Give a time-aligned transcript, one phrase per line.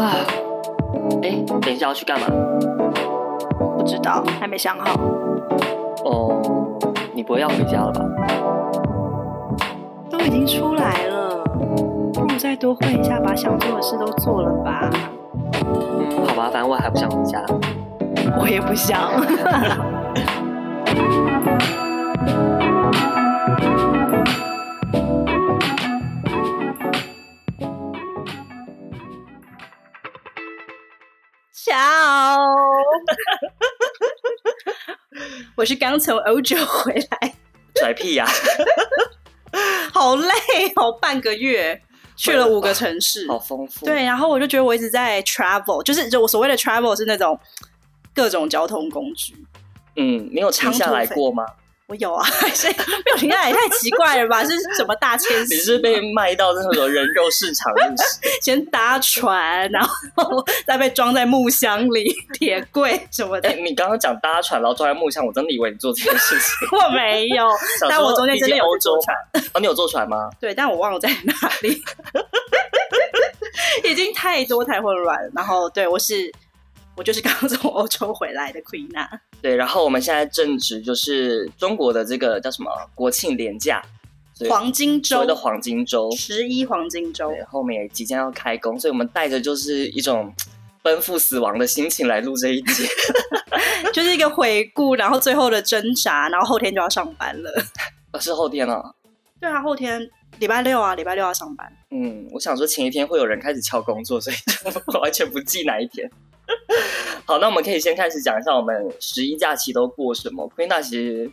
[0.00, 0.16] 啊，
[1.22, 2.26] 哎，等一下要去干嘛？
[3.76, 4.98] 不知道，还没想好。
[6.04, 6.40] 哦，
[7.12, 8.00] 你不会要回家了吧？
[10.08, 11.44] 都已经出来了，
[12.14, 14.90] 不如再多混一下，把想做的事都做了吧。
[15.66, 17.44] 嗯，好吧，反正我还不想回家。
[18.38, 18.98] 我也不想。
[35.60, 37.34] 我是刚从欧洲回来，
[37.74, 38.26] 拽屁呀！
[39.92, 40.32] 好累
[40.76, 41.78] 哦，半个月
[42.16, 43.84] 去了五个城市，好丰富。
[43.84, 47.38] 对，然后我就觉得我一直在 travel，就是就我所谓的 travel 是那种
[48.14, 49.34] 各种交通工具。
[49.96, 51.44] 嗯，你有停下来过吗？
[51.90, 54.42] 我有啊， 所以没有停下来也太奇怪了吧？
[54.46, 55.54] 是什么大迁徙？
[55.56, 58.38] 你是被卖到那种人肉市场是是？
[58.40, 63.48] 先搭船，然后再被装在木箱里，铁柜什么的。
[63.48, 66.78] 欸、你刚刚讲搭船，然后装在木箱，我真的以为你做这件事情。
[66.78, 67.48] 我没有，
[67.88, 69.16] 但我中间真的有坐船。
[69.54, 70.30] 哦，你有坐船吗？
[70.40, 71.82] 对，但我忘了在哪里。
[73.82, 75.30] 已经太多太混乱了。
[75.34, 76.32] 然后，对我是。
[76.96, 79.08] 我就是刚刚从欧洲回来的 Queen 啊，
[79.40, 83.82] 对，然后我们现在正值就是中国的这个叫什么国庆连假，
[84.48, 90.32] 黄金周，的黄金周，十一黄金周，对，后面也即将要开工，所以我们带着就是一种
[90.82, 92.86] 奔赴死亡的心情来录这一集，
[93.94, 97.50] 就是一个回顾，然后最后的挣扎，然后后天就要上班了，
[98.10, 98.92] 啊， 是后天啊？
[99.40, 100.06] 对啊，后天
[100.38, 101.72] 礼拜六啊，礼拜六要上班。
[101.90, 104.36] 嗯，我想说前一天会有人开始敲工作，所以
[104.92, 106.10] 我完全不记哪一天。
[107.26, 110.48] 好，那我们可以先开始讲一下我们十一假期都过什么。
[110.56, 111.30] Queena，其实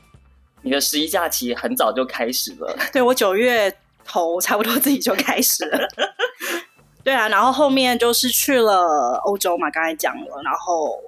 [0.64, 2.76] 你的十一假期很早就开始了。
[2.92, 5.88] 对，我九月头差不多自己就开始了。
[7.04, 11.02] 对啊，然后后面就是去了欧洲嘛，刚才讲了，然后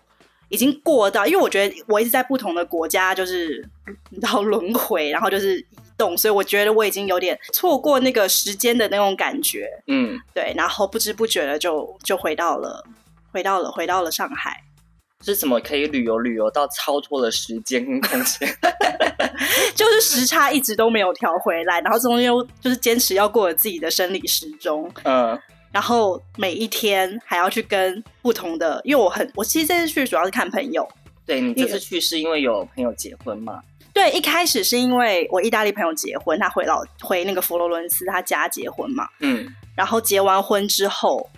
[0.47, 3.67] 已经过到，因为我觉得我一直在不同的国家，就是
[4.11, 5.65] 你知道轮回，然后就是移
[5.97, 9.67] 动，所以我觉得我已经有点错过那个时间的那种感觉。
[9.87, 12.85] 嗯，对，然后不知不觉的就就回到了。
[13.31, 14.63] 回到了，回到了上海，
[15.25, 18.49] 是怎么可以旅游旅游到超脱了时间跟空间？
[19.75, 25.39] 就是时差一直都没有调回来，然后中间又就是坚持要过自己的生理时钟， 嗯，
[25.71, 30.87] 然后每一天还要去跟不同的，因为我很，我其实这次去主要是看朋友。
[31.25, 33.61] 对，你这次去是因为有朋友结婚嘛？
[33.93, 41.29] 对，一开始是因为我意大利朋友结婚，他回老回那个佛罗伦斯他家结婚嘛，嗯，然后结完婚之后。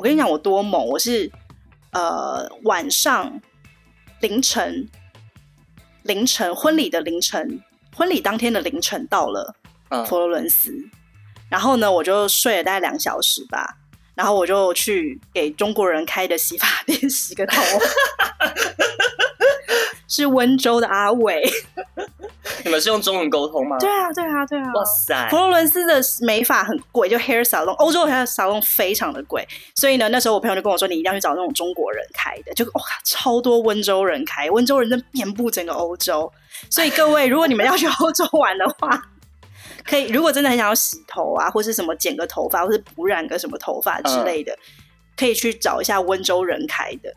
[0.00, 0.82] 我跟你讲，我多猛！
[0.82, 1.30] 我是
[1.90, 3.38] 呃晚上
[4.20, 4.88] 凌晨
[6.04, 7.62] 凌晨婚礼的凌晨，
[7.94, 9.54] 婚礼当天的凌晨到了
[10.06, 10.90] 佛罗伦斯，嗯，
[11.50, 13.76] 然后呢，我就睡了大概两小时吧，
[14.14, 17.60] 然后我就去给中国人开的洗发店洗个头。
[20.08, 21.46] 是温州的阿伟，
[22.64, 23.78] 你们是用中文沟通吗？
[23.78, 24.64] 对啊，对啊，对啊！
[24.74, 36.30] 哇塞，佛罗伦斯的美发很贵，就 hair salon，欧洲的 hair salon 非常的贵，所以呢，那时候我朋友就跟我说，你一定要去找那种中国人开的，就哇，超多温州人开，温州人真遍布整个欧洲，
[36.68, 39.02] 所以各位，如果你们要去欧洲玩的话，
[39.86, 44.58] 可以，如果真的很想要洗头啊，或是什么剪个头发，或是补染个什么头发之类的，嗯、
[45.16, 47.12] 可以去找一下温州人开的。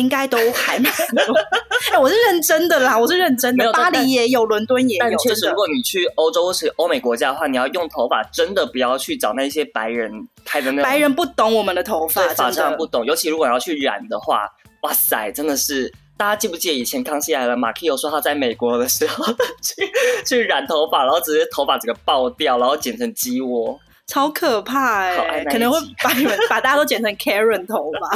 [0.00, 1.34] 应该都还蛮多，
[1.92, 3.72] 哎，我是认真的啦，我是认真的。
[3.72, 5.00] 巴黎也有，伦敦也有。
[5.00, 10.10] 但确实，如果你去欧洲或是欧美国家的话，你要用头发，真的不要去找那些白人
[10.44, 10.90] 开的那种。
[10.90, 13.04] 白人不懂我们的头发，发上不懂。
[13.04, 14.48] 尤其如果要去染的话，
[14.82, 15.92] 哇塞，真的是！
[16.16, 19.24] 大家记不记得以前康熙来了，马 Key 有说他在美国的时候
[19.64, 19.90] 去
[20.26, 25.44] 去染头发，然后直接头发整个爆掉，然后剪成鸡窝，超可怕哎、欸！
[25.44, 28.10] 可能会把你们把大家都剪成 Karen 头发。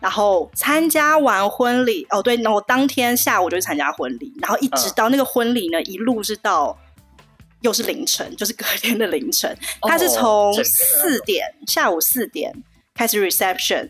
[0.00, 6.78] 然后参加完婚礼哦，对，然后当天下午就去参加婚礼，然后一直到那个婚礼呢，嗯、一路是到
[7.62, 9.56] 又是凌晨，就是隔天的凌晨。
[9.82, 12.52] 他、哦、是从四点下午四点
[12.94, 13.88] 开始 reception，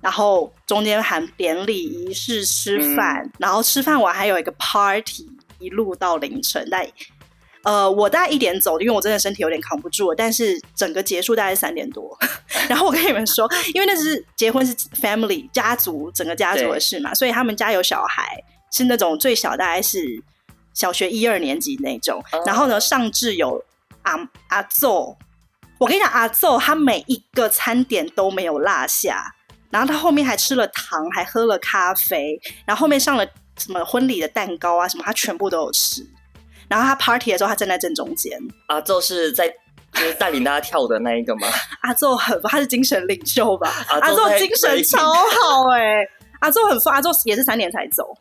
[0.00, 5.28] 然后中间含典礼仪式吃饭，嗯、然后吃饭完还有一个 party，
[5.60, 6.66] 一路到凌晨。
[6.70, 6.84] 但
[7.64, 10.14] 呃，我大概一点走，因为我真的身体有点扛不住了。
[10.16, 12.16] 但是整个结束大概是三点多。
[12.68, 18.42] 然后我跟你们说，因为那是结婚是 family 家族整个家族的事嘛，所以他们家有小孩，
[18.72, 20.22] 是那种最小大概是
[20.74, 22.22] 小学一二年级那种。
[22.44, 23.64] 然后呢，上至有
[24.02, 24.16] 阿
[24.48, 25.16] 阿奏，
[25.78, 29.34] 我跟你讲，阿奏他每一个餐点都没有落下。
[29.70, 33.26] 然后他后面还吃了糖，还喝了咖啡，然后后面上了
[33.56, 36.06] 什么婚礼的蛋糕啊什么，他全部都有吃。
[36.72, 38.32] 然后他 party 的时候，他站在正中间。
[38.68, 39.46] 阿宙是在
[39.92, 41.46] 就是带领大家跳舞的那一个吗？
[41.82, 43.70] 阿宙很，他是精神领袖吧？
[43.90, 46.08] 阿宙精神超好哎、欸，
[46.40, 48.16] 阿宙很疯，阿宙也是三年才走。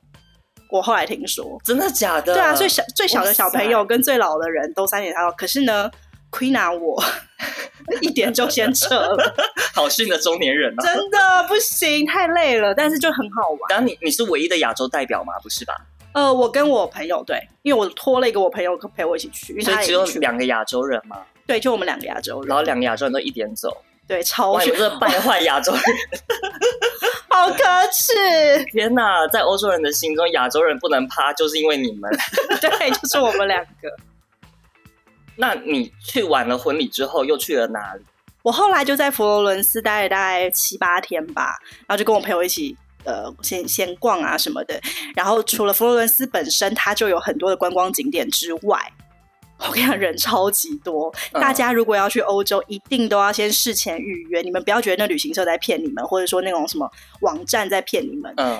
[0.69, 2.33] 我后来听说，真的假的？
[2.33, 5.33] 对啊，最小最小的小朋友跟最老的人都三点才走。
[5.37, 5.89] 可是呢
[6.29, 7.01] ，Queena 我
[8.01, 9.33] 一点就先撤了，
[9.73, 10.83] 好逊的中年人啊！
[10.83, 13.59] 真的不行，太累了，但是就很好玩。
[13.69, 15.31] 然后你你是唯一的亚洲代表吗？
[15.41, 15.73] 不是吧？
[16.13, 21.17] 呃，我跟我朋友对，因为我拖了一个我朋友陪我一起去，所以只有两个亚洲人嘛？
[21.47, 25.81] 对，就我们两个亚洲人，然后两个亚洲人都一点走，对，超远，这败坏亚洲人。
[27.29, 27.63] 好可
[27.93, 28.13] 耻！
[28.71, 32.11] 天哪，在欧洲人的心中，亚洲人不能趴，就是因为你们。
[32.59, 33.89] 对，就是我们两个。
[35.37, 38.03] 那你去完了婚礼之后，又去了哪里？
[38.43, 41.57] 我后来就在佛罗伦斯待了大概七八天吧，
[41.87, 44.79] 然后就跟我朋友一起呃先先逛啊什么的。
[45.15, 48.79] 然后除了佛罗伦斯本身，它就有很多的观光景点之外。
[49.67, 51.13] 我跟你讲，人超级多。
[51.33, 54.41] 大家如果要去欧洲，一定都要先事前预约。
[54.41, 56.89] 你们不要觉得那旅行社在骗你们，或者说那种什么
[57.19, 58.33] 网站在骗你们。
[58.37, 58.59] 嗯，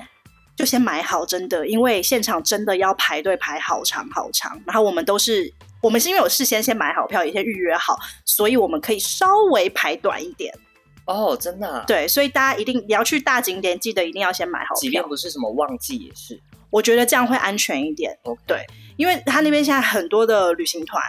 [0.55, 4.61] 就先买好，真的，因为现场真的要排队排好长好长。
[4.63, 5.51] 然后我们都是，
[5.81, 10.53] 我们是因为有事先先买好票，也先预约好，所以我们可以稍微排短一点。
[11.05, 11.83] 哦，真的啊？
[11.87, 14.79] 对，所以大家一定你要去大景点，记得一定要先买好票。
[14.79, 16.39] 即便不是什么旺季也是。
[16.69, 18.17] 我觉得这样会安全一点。
[18.23, 18.65] 哦，对。
[18.97, 21.01] 因为他那边现在很多的旅行团，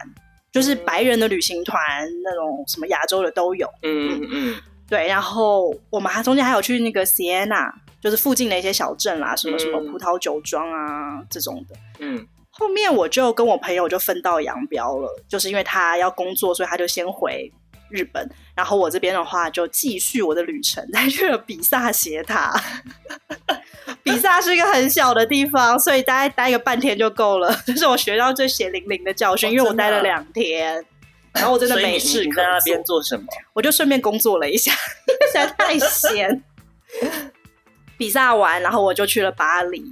[0.50, 1.78] 就是白人的旅行团，
[2.24, 3.66] 那种什么亚洲的都有。
[3.82, 5.06] 嗯嗯嗯，对。
[5.06, 11.76] 然后我们还中间还有去那个 Siena，就是附近的一些小镇啦，什么什么葡萄酒庄啊这种的。
[12.00, 12.26] 嗯。
[12.54, 17.50] 后面我就跟我朋友就分道扬镳了，就是因为他要工作，所以他就先回
[17.92, 18.28] 日本。
[18.54, 22.52] 然后我这边的话就继续我的旅程，再去了比萨斜塔。
[24.02, 27.54] 比萨是一个很小的地方，所以大概待个半天就够了。
[27.64, 30.84] 这是我学到最血淋淋的教训，因为我待了两天，
[31.32, 32.24] 然后我真的没事。
[32.24, 33.24] 你在那边做什么？
[33.52, 34.72] 我就顺便工作了一下，
[35.30, 36.42] 实在太闲。
[37.96, 39.84] 比萨完，然后我就去了巴黎。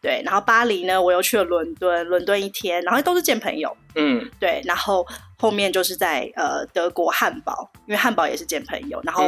[0.00, 3.76] 对，然后巴黎呢，我又去了伦敦，伦敦一天，然后都是见朋友。
[3.94, 5.06] 嗯，对，然后
[5.38, 9.00] 后面就是在呃德国汉堡，因为汉堡也是见朋友。
[9.04, 9.24] 然后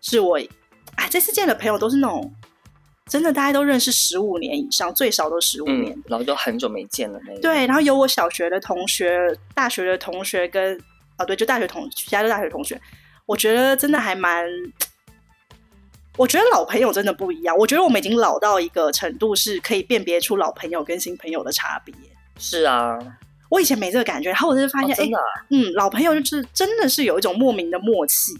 [0.00, 2.32] 是我，哎、嗯，这次见的朋友都是那种。
[3.08, 7.40] 真的，大家都认识十五年以上，最少都十五年，嗯，然后就很久没见了那种。
[7.40, 10.76] 对，然后有我小学的同学、大学的同学跟
[11.16, 12.76] 啊，对，就大学同其他的大学同学，
[13.24, 14.44] 我觉得真的还蛮，
[16.16, 17.56] 我觉得老朋友真的不一样。
[17.56, 21.94] 我觉得我们已经老到一个程度，是可以辨别出老朋友跟新朋友的差别。
[22.38, 22.98] 是啊，
[23.50, 28.32] 我以前没这个感觉，然后我就发现，哎，哦，真的啊，嗯，老朋友就是真的是有一种莫名的默契。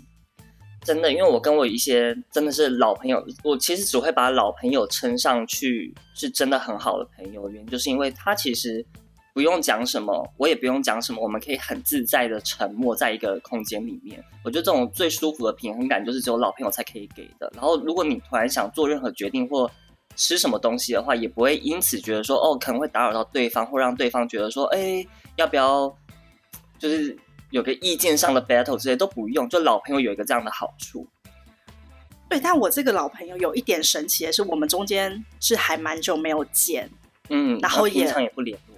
[0.82, 7.50] 真的，因为我跟我一些真的是老朋友，我其实只会把老朋友称上去，是真的很好的朋友。
[7.50, 8.84] 原因就是因为他其实
[9.36, 14.24] 不用讲什么，我也不用讲什么，我们可以很自在的沉默在一个空间里面。
[14.42, 17.52] 我觉得这种最舒服的平衡感，就是只有老朋友才可以给的。
[17.54, 19.70] 然后，如果你突然想做任何决定或
[20.16, 25.06] 吃什么东西的话，也不会因此觉得说哦，可能会打扰到对方，或让对方觉得说，哎，
[25.36, 25.94] 要不要
[26.78, 27.14] 就是。
[27.50, 31.06] 有个意见上的 battle 这些都不用，就老朋友有一个这样的好处。
[32.28, 36.90] 对，但我这个老朋友有一点神奇的是，我们中间是还蛮久没有见，
[37.28, 38.75] 嗯，然后也平常也不联络，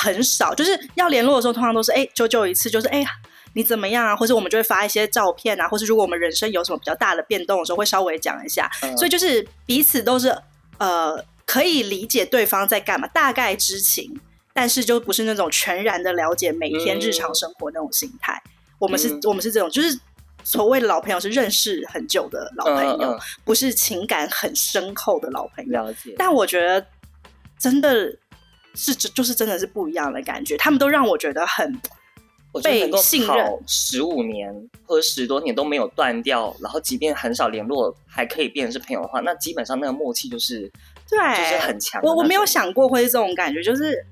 [0.00, 3.04] 很少，就是要联络的时候，通常都是哎，久久一次，就是哎，
[3.52, 4.16] 你怎么样啊？
[4.16, 8.70] 或者我们就会发一些照片啊，或是如果我们人生有什么比较大的变动的时候，会稍微讲一下。
[8.82, 10.34] 嗯，所以就是彼此都是
[10.78, 14.18] 呃，可以理解对方在干嘛，大概知情。
[14.52, 19.98] 但是就不是那种全然的了解每天日常生活那种心态，嗯，我们是，我们是这种，就是
[20.42, 25.70] 所谓的老朋友是认识很久的老朋友，不是情感很深厚的老朋友。
[25.70, 26.14] 了解。
[26.18, 26.84] 但我觉得
[27.58, 28.12] 真的
[28.74, 30.56] 是，就是真的是不一样的感觉。
[30.56, 31.80] 他们都让我觉得很
[32.62, 34.54] 被信任，十五年
[34.86, 40.70] 或者十多年都没有断掉，然后即便很少联络，还可以变成是朋友的话，那基本上那个默契就是
[41.08, 42.00] 对，就是很强。
[42.02, 44.04] 我我没有想过会是这种感觉，就是。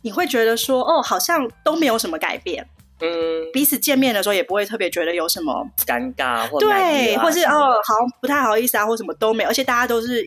[0.00, 2.64] 你会觉得说，哦，好像都没有什么改变，
[3.00, 3.08] 嗯，
[3.52, 5.52] 彼此见面的时候也不会特别觉得有什么
[5.84, 10.24] 尴尬或对，或是哦，好像不太好意思啊，或什么都没有，而且大家都是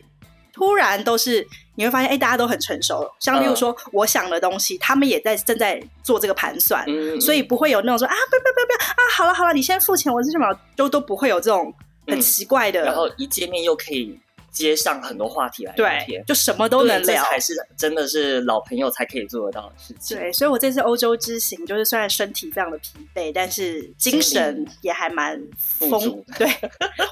[0.52, 11.72] 突然都是你会发现，哎，大家都很成熟，像比如说我想的东西，嗯、他们也在正在做这个盘算，嗯，所以不会有那种说啊，不要不要不不啊，好了好了，你先付钱，我是什么都都不会有这种
[12.06, 14.18] 很奇怪的，嗯、然后一见面又可以。
[14.52, 20.16] 接上很多话题来聊天，对，就什么都能聊，才是真的是老朋友才可以做得到的事情。
[20.16, 25.40] 对，所以我这次欧洲之行，就是虽然身体非常的疲惫，但是精神也还蛮
[25.78, 26.24] 丰足。
[26.38, 26.46] 对，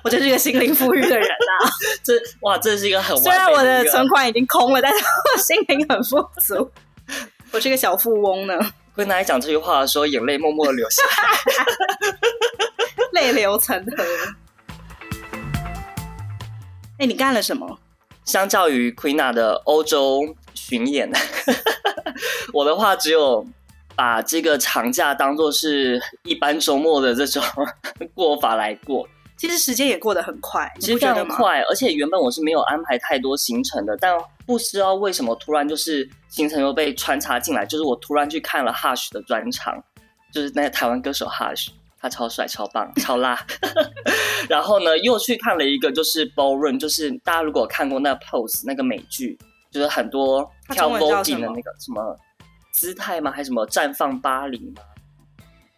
[0.05, 1.71] 我就是一个心灵富裕的人啊！
[2.05, 5.03] 这哇，这是一个很虽然我的存款已经空了，但是
[5.35, 6.71] 我心灵很富足。
[7.53, 8.55] 我是个小富翁呢。
[8.95, 14.05] 跟大家讲这句话的时候，眼泪默默的流下来，泪流成河。
[17.01, 17.79] 哎、欸，你干了什么？
[18.27, 21.11] 相较于 Queena 的欧洲巡演，
[22.53, 23.43] 我的话只有
[23.97, 27.43] 把这个长假当做是一般周末的这种
[28.13, 29.09] 过法来过。
[29.39, 34.15] 其实时间也过得很快，其实非常快，而且原本我是没有安排太多行程的，但
[34.45, 39.83] 不知道为什么突然就是行程又被穿插进来，就是我突然去看了 Hush 的专场，
[40.35, 41.69] 就是那个台湾歌手 Hush，
[42.01, 43.39] 他超帅、超棒、超辣。
[44.49, 49.39] 然后呢，又去看了一个就是 Ballroom，就是大家如果看过那个 Pose 那个美剧，
[49.71, 52.17] 就是很多跳 Voguing 的那个什么
[52.73, 53.31] 姿态吗？
[53.31, 54.83] 还是什么绽放巴黎吗？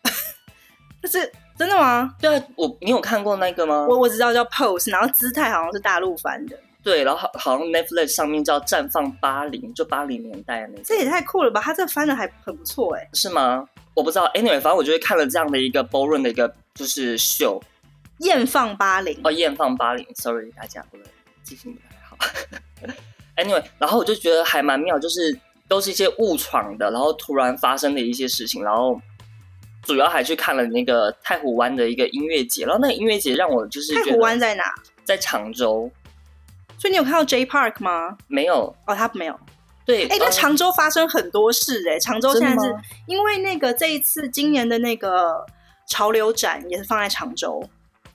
[1.03, 1.31] 就是。
[1.55, 2.13] 真的吗？
[2.19, 3.87] 对啊，我你有看过那个吗？
[3.89, 6.59] 我我知道叫 Pose，然后姿态好像是大陆翻的。
[6.83, 10.83] 对，然后好好像 Netflix 上面叫绽放八零，就八零年代的那个。
[10.83, 11.61] 这也太酷了吧！
[11.61, 13.09] 他这个翻的还很不错哎。
[13.13, 13.69] 是吗？
[13.95, 14.27] 我不知道。
[14.35, 17.63] Anyway，反正我就是看了这样的一个 Ballroom 的一个就是秀，
[18.19, 20.07] 艳放八零哦，艳放八零。
[20.15, 21.05] Sorry，大家我的
[21.43, 22.17] 记性不太好。
[23.37, 29.01] Anyway，然后我就觉得还蛮妙，就是都是一些误闯的，然后突然发生的一些事情，然后。
[29.85, 34.63] 主要还去看了那个太湖湾的一个音乐节，然后那个音乐节让我就是太湖湾在哪？
[35.03, 35.91] 在常州。
[36.79, 38.17] 所以你有看到 J Park 吗？
[38.29, 39.37] 没有哦，他没有。
[39.85, 42.75] 对，哎、欸，那常州发生很多事哎、欸，常州现在是
[43.07, 45.45] 因为那个这一次今年的那个
[45.89, 47.63] 潮流展也是放在常州。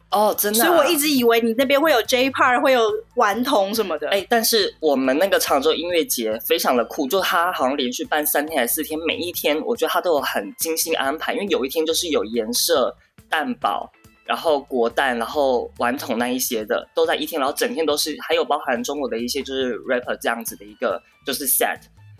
[0.09, 2.81] 哦，真的、啊，所以我一直以为你那边会有 J Park，会有
[3.15, 4.07] 顽童什么的。
[4.07, 11.33] 哎、欸，但是我们那个常州音乐节非常的酷，就他好像连续办三天还是四天，每一天我觉得他都有很精心安排。
[11.33, 12.95] 因为有一天就是有颜色、
[13.29, 13.91] 蛋堡，
[14.27, 21.79] 然后国蛋，然后顽童那一些的都在一天，然后整天都是，还有包含中国的一些就是 rapper 这样子的一个就是 set。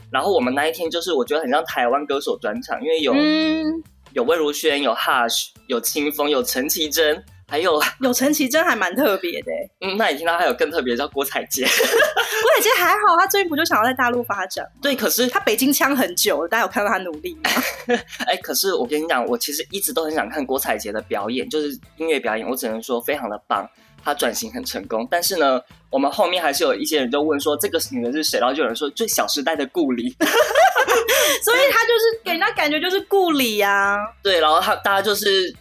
[0.10, 3.84] 然后我们那一天就是我觉得很像台湾歌手专场，因为有、嗯、
[4.14, 7.22] 有魏如萱，有 Hush，有清风，有陈绮贞。
[7.50, 14.66] 还有有陈绮贞还蛮特别的，嗯，那你听到还有更特别叫郭采洁， 郭采洁还好，他最近不就想要在大陆发展？
[14.82, 17.50] 对，可是他北京腔很久了，大家有看到他努力吗？
[18.28, 23.66] 哎，可是我跟你讲，我其实一直都很想看郭采洁的表演，就是音乐表演，我只能说非常的棒，
[24.04, 25.08] 他转型很成功。
[25.10, 30.14] 但是呢，我们后面还是有一些人就问说这个女人是谁，然后就有人说最小时代的顾里，
[31.42, 33.98] 所以他就是给人家感觉就是顾里呀、啊。
[34.22, 35.56] 对，然后他大家就是。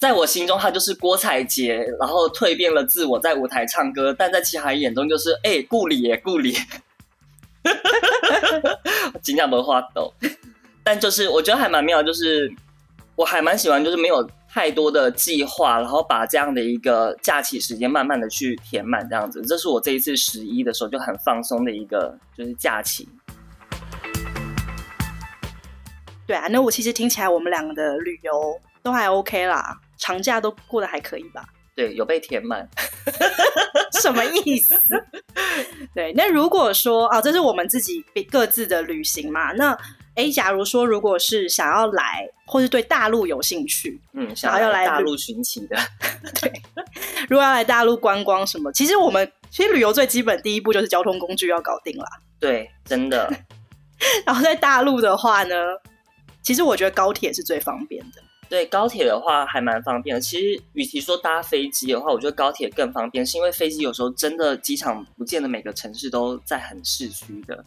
[0.00, 6.54] 在我心中，她就是郭采洁，然后蜕变了自我，在舞台唱歌；但在其他眼中，就是哎，顾里耶，顾里，
[9.20, 10.10] 尽量不话抖。
[10.82, 12.50] 但就是我觉得还蛮妙，就是
[13.14, 19.42] 我还蛮喜欢，就是没有太多的计划，然后把这样的一个假期时间慢慢的去填满，这样子。
[19.42, 23.06] 这是我这一次十一的时候就很放松的一个就是假期。
[26.26, 29.78] 对啊，那我其实听起来我们两个的旅游都还 OK 啦。
[30.00, 31.44] 长假都过得还可以吧？
[31.76, 32.68] 对，有被填满，
[34.02, 34.74] 什么意思？
[35.94, 39.52] 对，那如果说啊，这是我们自己各自的旅行嘛？
[39.52, 39.76] 那
[40.16, 45.76] 哎，假如说如果是想要来，或是对大陆有兴趣，嗯，想要来大陆寻奇的，
[46.40, 46.52] 对，
[47.28, 52.06] 如果要来大陆观光什么，其实我们其实旅游最基本第一步就是交通工具要搞定啦。
[52.38, 53.32] 对，真的。
[54.26, 55.54] 然后在大陆的话呢，
[56.42, 58.22] 其实我觉得高铁是最方便的。
[58.50, 60.20] 对，高铁的话还蛮方便的。
[60.20, 67.64] 其实，与其说搭飞机的话，我觉得高铁更方便，是因为飞机有时候真的机场不见得每个城市都在很市区的，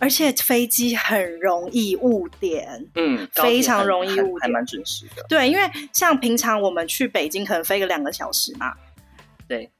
[0.00, 5.24] 而且飞机很容易误点，嗯，非常容易误点，还蛮准时的。
[5.28, 8.74] 对，因为像平常我们去北京可能飞个两个小时嘛，
[9.46, 9.70] 对。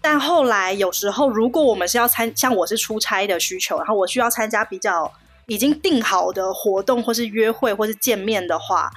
[0.00, 5.12] 但后来有时候，如果我们是要参，像我是出差的需求，然后我需要参加比较
[5.46, 8.90] 已经定好的活动，或是约会，或是见面的话。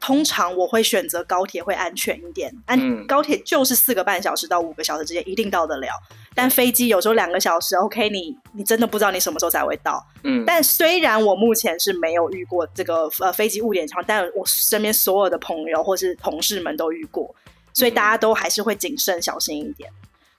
[0.00, 5.88] 通常我会选择高铁会安全一点，安高铁就是四个半小时到五个小时之间一定到得了，
[6.34, 10.06] 但飞机有时候两个小时，OK，你你真的不知道你什么时候才会到。
[10.22, 17.34] 嗯，但虽然我目前是没有遇过这个呃飞机误点情况，但我身边所有的朋友或是同事们都遇过，
[17.72, 19.90] 所以大家都还是会谨慎小心一点。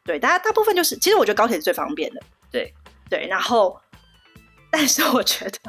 [0.04, 2.22] 对，大家大部分就是，其实我觉得高铁是最方便的。
[2.52, 2.74] 对
[3.10, 3.80] 对，然后，
[4.72, 5.60] 但是我觉得。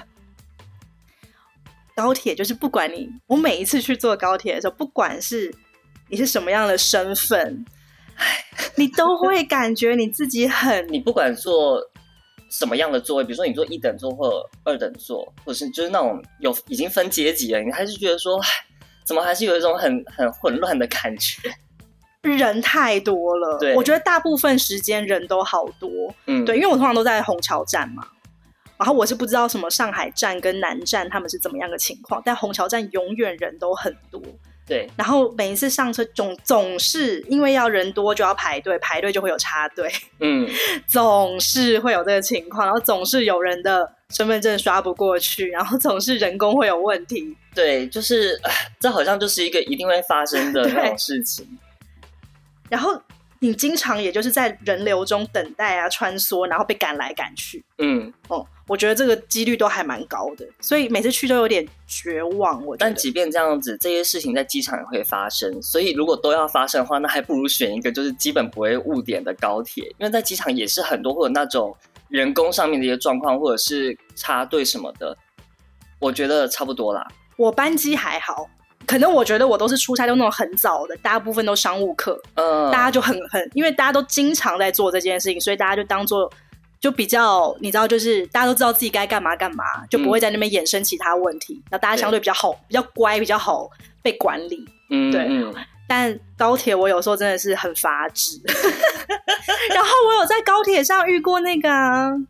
[1.98, 5.52] 高铁就是不管你，我每一次去坐高铁的时候，不管是
[6.08, 7.64] 你是什么样的身份，
[8.76, 10.86] 你都会 感觉你自己很……
[10.92, 11.82] 你不管坐
[12.48, 18.40] 什么样的座位，比如说你坐一等座或二等座，或是就是那种有已经分阶级了，你还是觉得说，
[19.04, 21.52] 怎么还是有一种很很混乱的感觉？
[22.22, 25.90] 人太多了，对，我觉得大部分时间人都好多，
[26.26, 28.06] 嗯，对，因为我通常都在虹桥站嘛。
[28.78, 34.22] 然后我是不知道什么上海站跟南站他们是怎么样的情况，但虹桥站永远人都很多。
[34.66, 40.46] 对，然后每一次上车总总是因为要人多就要排队，排队就会有插队， 嗯，
[40.86, 47.34] 总是会有这个情况，然后总是有人的身份证刷不过去，然后总是人工会有问题。
[47.54, 48.38] 对，就是
[48.78, 51.58] 这好像就是一个一定会发生的那种事情。
[52.68, 53.00] 然后
[53.38, 58.46] 你经常也就是在人流中等待啊，穿梭，然后被赶来赶去，嗯，哦。
[58.68, 62.64] 我觉得这个几率都还蛮高的，所以每次去都有点绝望。
[62.66, 65.60] 我但即便这样子，这些事情在机场也会发生。
[65.62, 71.74] 所以如果都要发生的话，那还不如选一个就是基本不会误点的高铁，因为在机场也是很多会有那种
[72.08, 75.16] 人工上面的一些状况，或者是插队什么的。
[75.98, 77.04] 我觉得差不多啦。
[77.38, 78.46] 我班机还好，
[78.86, 86.30] 可能我觉得我都是出差都那种很早的，大部分都商务客，嗯，大家就很很，因为大家都经常在做这件事情，所以大家就当做。
[86.80, 91.60] 就比较，你知道，就是大家都知道自己该干嘛干嘛，就不会在那边衍生其他问题。
[91.70, 93.68] 那、嗯、大家相对比较好，比较乖，比较好
[94.02, 94.64] 被管理。
[94.90, 95.26] 嗯，对。
[95.28, 95.54] 嗯、
[95.88, 98.40] 但高铁我有时候真的是很发指。
[99.74, 101.68] 然后我有在高铁上遇过那个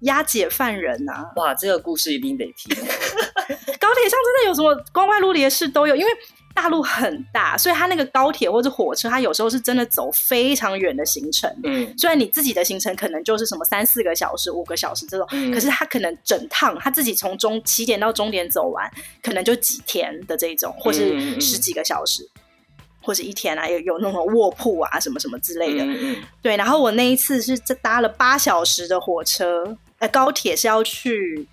[0.00, 1.30] 押解犯人啊！
[1.36, 2.74] 哇，这个故事一定得听。
[3.78, 6.10] 高铁上真的有什么光怪陆离的事都有，因为。
[6.60, 11.48] 大陆很大，所以它那个高铁或者火车，它有时候是真的走非常远的行程。
[11.62, 18.90] 嗯，虽然你自己的行程可能就是什么三四个小时、五个小时这种，嗯、可是它可能整趟他自己从终起点到终点走完，
[19.22, 22.40] 可能就几天的这种，或是十几个小时，嗯、
[23.02, 25.86] 或者一天啊，有有那种卧铺啊，什么什么之类的。
[26.42, 31.46] 对，然后我那一次是搭了八小时的火车，呃，高铁是要去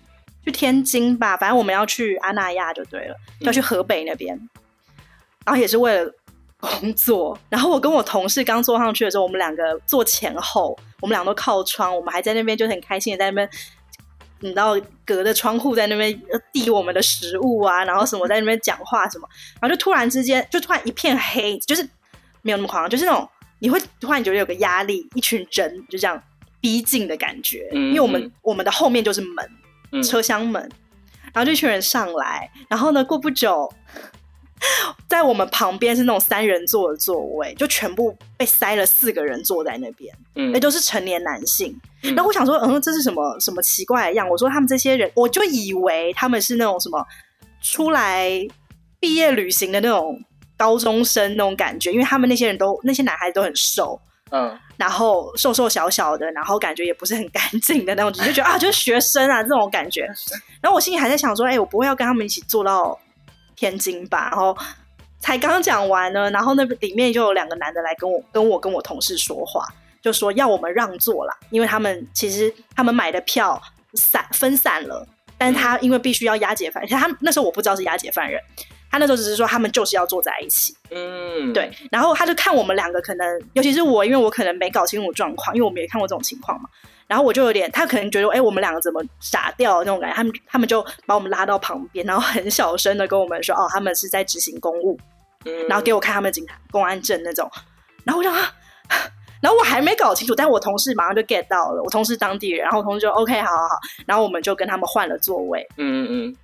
[0.44, 4.36] 去天津吧，反正我们要去阿那亚就对了，要去河北那边。
[5.46, 6.12] 然后也是为了
[6.58, 13.48] 工作，然后我跟我同事刚坐上去的时候，我们两个坐前后，我们俩都靠窗，我们还在那边就很开心的在那边，
[14.40, 16.20] 你知道隔着窗户在那边
[16.52, 19.28] 递我们的食物啊，然后什么在那边讲话什么，
[19.60, 21.88] 然后就突然之间就突然一片黑，就是
[22.42, 23.28] 没有那么夸张，就是那种
[23.60, 26.20] 你会突然觉得有个压力，一群人就这样
[26.60, 29.50] 逼近的感觉，因为我们我们的后面就是门，
[29.92, 30.60] 嗯、车厢门，
[31.32, 33.72] 然后这群人上来，然后呢过不久。
[35.08, 41.78] 在我们旁边是那种三人座的座位，就全部被塞了四个人坐在那边，嗯，也都是成年男性。
[42.02, 44.28] 嗯、然后我想说，嗯，这是什么什么奇怪的样？
[44.28, 47.04] 我说他们这些人，我就以为他们是那种什么
[47.60, 48.30] 出来
[48.98, 50.18] 毕业旅行的那种
[50.56, 60.06] 高中生那种感觉，因为他们那些人都那些男孩子都很瘦，嗯，然后瘦瘦小小的，然后感觉也不是很干净的那种，就觉得啊，就是学生啊这种感觉。
[60.60, 62.98] 然后我心里还在想说，哎、欸，我不会要跟他们一起坐到。
[63.56, 64.56] 天津吧，然后
[65.18, 69.66] 才刚讲完呢，然后那里面就有两个男的来跟我、跟我、跟我同事说话，
[70.02, 73.60] 就说要我们让座啦，因为他们其实他们买的票
[73.94, 75.06] 散分散了，
[75.38, 78.40] 但是他因为必须要押解犯人，他那时候我不知道是押解犯人，
[78.90, 86.68] 他那时候只是说他们就是要坐在一起，嗯，对，然后他就看我们两个可能，尤其是我，因为我可能没搞清楚状况，因为我没看过这种情况嘛。
[87.06, 90.16] 然后我就有点，他可能觉得，哎，我们两个怎么傻掉那种感觉？
[90.16, 94.98] 他们他们就把我们拉到旁边，然后很小声的跟我们说，哦，他们是在执行公务，
[95.44, 97.48] 嗯，然后给我看他们警察公安证那种。
[98.04, 98.52] 然后我就啊，
[99.40, 106.36] 然后我还没搞清楚，但我同事马上就 get 到了，我同事当地人，然后我同事就 OK，好好好，然后我们就跟他们换了座位，嗯嗯嗯。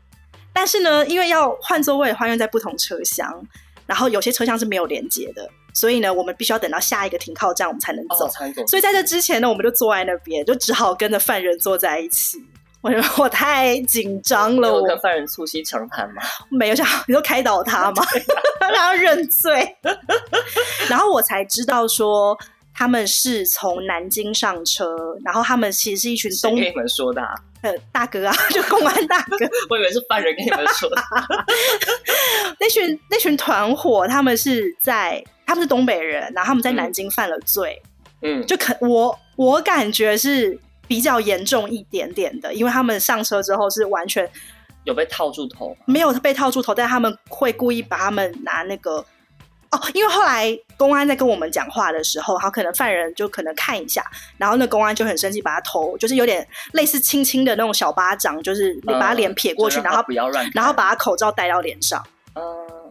[0.53, 3.45] 但是呢，因为要换座位的话，因为在不同车厢，
[3.87, 5.49] 然后有些车厢是没有连接的。
[5.73, 8.27] 所以呢，我们必须要等到下一个停靠站，我们才能走。
[8.27, 8.31] 哦、
[8.67, 12.39] 所以在这之前呢，我们就坐在那边，就只好跟着犯人坐在一起。
[12.83, 14.73] 我觉得我太紧张了。
[14.73, 16.23] 我跟犯人促膝长谈吗？
[16.51, 18.03] 没有，想你就开导他嘛？
[18.61, 19.77] 让他认罪。
[20.89, 22.37] 然后我才知道说
[22.75, 26.57] 他们是从南京上车，然后他们其实是一群东。
[26.57, 27.29] 跟你们说的、啊？
[27.63, 29.49] 呃，大哥啊，就公安大哥。
[29.71, 31.01] 我以为是犯人跟你们说的。
[32.59, 35.25] 那群那群团伙，他们是在。
[35.47, 37.81] 他们是东北人，然后他们在南京犯了罪，
[38.23, 44.29] 嗯，就可我我感觉是比较严重一点点的，因为他们上车之后是完全
[44.85, 49.05] 有被套住头，没有被套住头，但他们会故意把他们拿那个
[49.71, 54.05] 哦，因为后来公安在跟我们讲话的时候，他可能犯人就可能看一下，
[54.37, 62.43] 然后那公安就很生气，把他头就是有点类似轻轻的那种小巴掌，就是你把他脸撇过去，嗯、然后不要乱，然后把他口罩戴到脸上，嗯。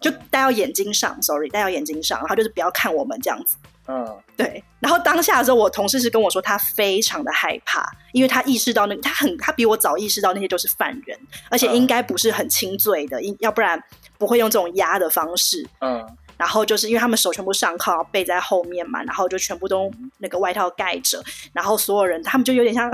[0.02, 3.56] 就戴到眼睛上，sorry，戴到眼睛上，然后就是不要看我们这样子。
[3.88, 4.64] 嗯，对。
[4.80, 11.18] 然后当下的时候，我同事是跟我说，他非常的害怕，因为他意识到那个，他很，他比我早意识到那些都是犯人，
[11.50, 13.82] 而且应该不是很轻罪的，因要不然
[14.18, 15.68] 不会用这种压的方式。
[15.80, 16.06] 嗯。
[16.38, 22.92] 然后就是因为他们手全部上铐，背在后面嘛，然后就全部都那个外套盖着，然后所有人他们就有点像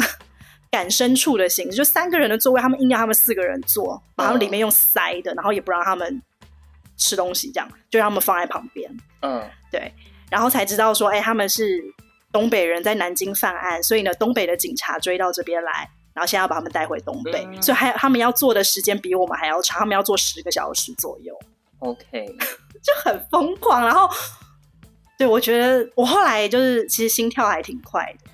[0.70, 6.22] 赶牲畜的形式，就三个人的座位，他们硬要他们四个人坐，然后里面用塞的，然后也不让他们
[6.98, 8.92] 吃东西，这样就让他们放在旁边。
[9.22, 9.94] 嗯，对，
[10.30, 11.82] 然后才知道说，哎，他们是
[12.32, 21.34] 东北人在南京犯案，所以呢，东北的警察追到这边来，然后现在要把他们带回东北，嗯、所以还他们要坐的时间比我们还要长，他们要坐十个小时左右。
[21.80, 22.26] OK，
[22.82, 23.86] 就很疯狂。
[23.86, 24.10] 然后，
[25.18, 28.27] 对，我觉得我后来就是其实心跳还挺快的。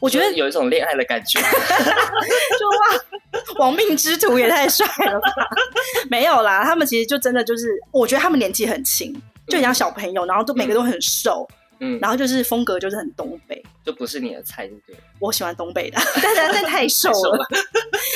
[0.00, 1.38] 我觉得有一种恋爱的感觉，
[2.58, 5.28] 就哇，亡命之徒也太帅了吧！
[6.10, 9.12] 没有啦，他们其实就真的就是，我觉得他们年纪很轻，
[9.46, 11.46] 就很像小朋友，然后都每个都很瘦，
[11.80, 14.96] 嗯，然后就是风格就是很东北，就不是你的菜，对不对？
[15.18, 17.46] 我喜欢东北的， 但是但太瘦了，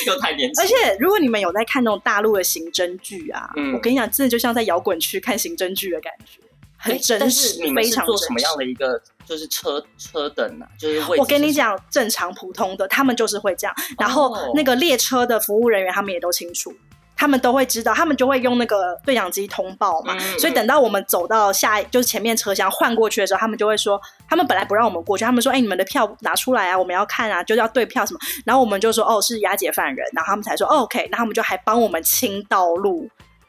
[0.06, 0.64] 又太年轻。
[0.64, 6.40] 而且如果你们有在看那种大陆的刑侦剧啊，我跟你讲，真的就像在摇滚区看刑侦剧的感觉。
[6.84, 10.68] 很真实，你们是做什么样的一个就是车车等啊？
[10.78, 13.74] 就是我跟你讲，正常普通的，他们就是会这样。
[13.98, 16.70] 然后那个列车的服务人员，他们也都清楚，
[17.16, 20.14] 他们都会知道，他们就会用那个对讲机通报嘛。
[20.38, 28.20] 所以等到我们走到下，就是前面车厢换过去的时候，他们就会说，他们本来不让我们过去，他们说，哎，你们的票拿出来啊，我们要看啊，就是要对票什么。
[28.44, 30.04] 然后我们就说，哦，是押解犯人。
[30.12, 30.98] 然后他们才说，哦，OK。
[31.10, 33.08] 然后他们就还帮我们清道路。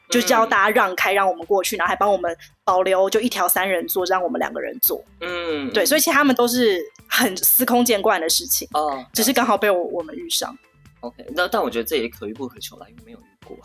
[0.09, 5.03] 就叫大家让开，让我们过去，然后还帮我们保留就一条三人座，让我们两个人坐。
[5.21, 10.57] 嗯，对，所以其实他们都是很司空见惯的事情哦，只是刚好被我我们遇上。
[11.01, 13.57] OK，那但我觉得这也可遇不可求啦，因为没有遇过。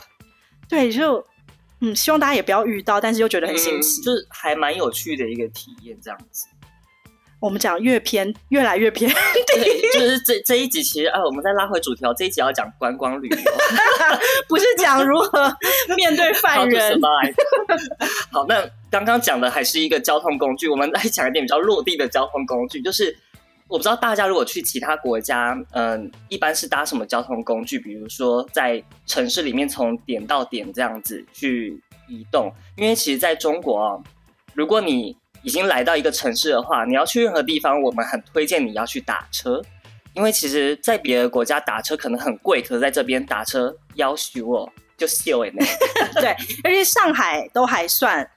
[0.69, 1.25] 对，就
[1.81, 6.47] 嗯，希望大家也不要遇到，但是又觉得很新奇，嗯，就是还蛮有趣的一个体验，这样子。
[7.41, 9.11] 我们讲越偏，越来越偏。
[9.55, 13.37] 对，就是这这一集其实，呃、啊，我们再拉回主题，这一集要讲观光旅游，
[14.47, 15.57] 不是讲如何
[15.97, 17.01] 面对犯人。
[18.31, 22.83] 好，那刚刚讲的还是一个交通工具，我们来讲一点比较落地的交通工具。
[22.83, 23.17] 就是
[23.69, 27.79] 我不知道大家如果去其他国家，嗯，一般是搭什么交通工具？
[27.79, 33.99] 比如说在城市里面从点到点这样子去移动，因为其实在中国啊，
[34.53, 39.63] 如果你已经来到一个城市的话，你要去任何地方，我们很推荐你要去打车，
[40.15, 45.51] 因为其实，在别的国家打车可能很贵，可是在这边打车要求哦，就秀哎，
[46.21, 48.29] 对，而且上海都还算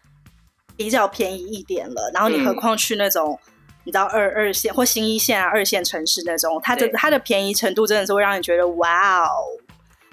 [0.77, 3.51] 比较便宜一点了，然后你何况去那种、嗯、
[3.85, 9.29] 你知道二二线或新一线啊二线城市那种，它的它的便宜程度真的是会让你觉得哇哦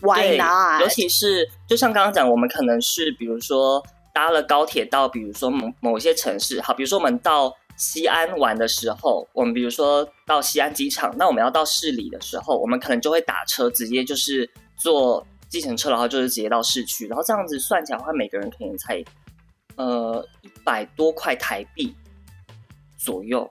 [0.01, 0.81] ，Why not？
[0.81, 3.85] 尤其是就像刚刚讲，我们可能是比如说。
[4.13, 19.03] 搭了高铁到，比如说某某些城市，好，比如说我们到西安玩的时候，我们比如说到西安机场，那我们要到市里的时候，我们可能就会打车，直接就是坐计程车，然后就是直接到市区，然后这样子算起来的话，每个人可能才
[19.77, 21.95] 呃一百多块台币
[22.99, 23.51] 左右，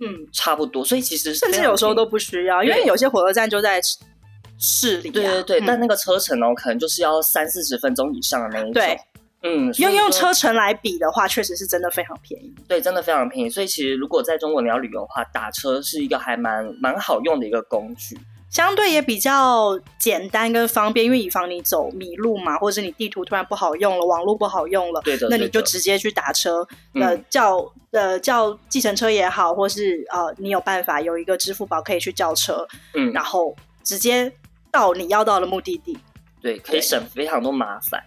[0.00, 0.84] 嗯，差不多。
[0.84, 3.80] 所以其实甚至有时候都不需要，因为有些火车站就在
[4.58, 8.72] 市里啊，对对对，嗯，但那个车程哦，可能就是要三四十分钟以上的那一种。
[8.72, 8.98] 对。
[9.46, 12.54] 嗯，用用车程来比的话，确实是真的非常便宜。
[12.66, 13.50] 对，真的非常便宜。
[13.50, 21.04] 所以其实如果在中国你要旅游的话，打车是一个还蛮蛮好用的一个工具，相对也比较简单跟方便。
[21.04, 34.32] 因为以防你走迷路嘛，或者是你地图突然不好用了，网络不好用了，对的，那你就直接去打车，呃，叫呃叫计程车也好，或是呃你有办法有一个支付宝可以去叫车，嗯，然后直接
[34.70, 35.98] 到你要到的目的地。
[36.40, 38.02] 对，可以省非常多麻烦。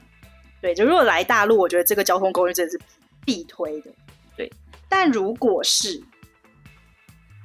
[0.67, 2.77] 对，就如果来大陆，我觉得这个交通工具真的是
[3.25, 3.91] 必推的。
[4.36, 4.51] 对，
[4.89, 6.03] 但如果是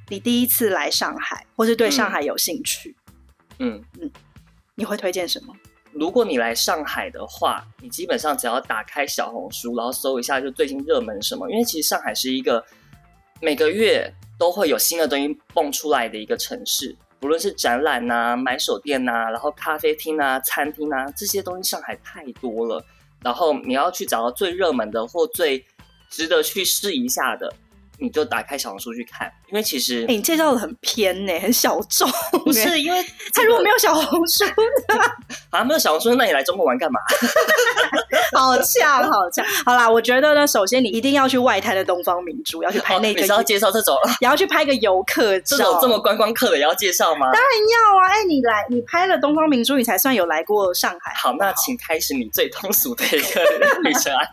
[0.09, 2.93] 你第一次来上海，或是对上海有兴趣，
[3.59, 4.11] 嗯嗯，
[4.75, 5.55] 你会推荐什么？
[5.93, 12.61] 如果你来上海的话，你基本上只要打开小红书，然后搜一下就最近热门什么，因为其实上海是一个
[13.39, 22.85] 每个月都会有新的东西蹦出来的一个城市，不论是展览啊、买手店啊、然后咖啡厅啊、餐厅啊这些东西，上海太多了。
[23.23, 25.63] 然后你要去找到最热门的或最
[26.09, 27.53] 值得去试一下的，
[27.99, 32.09] 你就打开小红书去看，因为其实哎，你介绍的很偏呢，很小众。
[32.43, 34.99] 不是因为他如果没有小红书呢？
[35.51, 36.99] 啊，没有小红书，那你来中国玩干嘛？
[38.35, 39.45] 好呛，好呛。
[39.65, 43.21] 好啦，我觉得呢，首先你一定要去外滩的东方明珠，要去拍那个。
[43.21, 43.95] 你是要介绍这种？
[44.21, 47.31] 也要去拍个游客照，这种这么观光客的也要介绍吗？
[47.31, 48.07] 当然要啊！
[48.13, 51.13] 哎，你来，你拍了东方明珠，你才算有来过上海。
[51.15, 53.43] 好，那请开始你最通俗的一个
[53.83, 54.27] 旅程安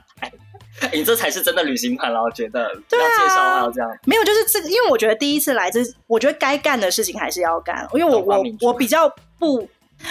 [0.81, 0.91] 排。
[0.97, 2.69] 你这才是真的旅行团了，我觉得。
[2.89, 3.03] 对啊。
[3.03, 3.91] 要介绍还要这样。
[4.07, 7.87] 没有，就是这个，因为我觉得第一次来，这我觉得该干的事情还是要干。
[7.93, 9.69] 因为我我我比较不，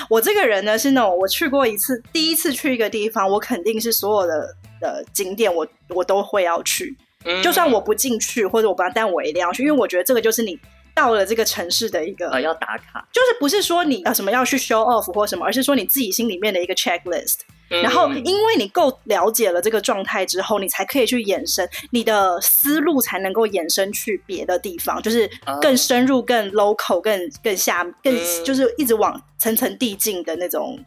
[0.09, 10.59] 我这个人呢是那种，我去过一次，第一次去一个地方，我肯定是所有的的景点我我都会要去，嗯，就算我不进去或者我不要，但我一定要去，因为我觉得这个就是你。
[10.95, 17.37] 到了这个城市的一个呃要打卡，就是不是说你呃什么要去 show off 或什么，而是说你自己心里面的一个 checklist。
[17.69, 25.29] 嗯、然后因为你够了解了这个状态之后，你才可以去延伸你的思路，才能够延伸去别的地方，就是
[25.61, 30.79] 更深入、更 local、更更下、更就是一直往层层递进的那种。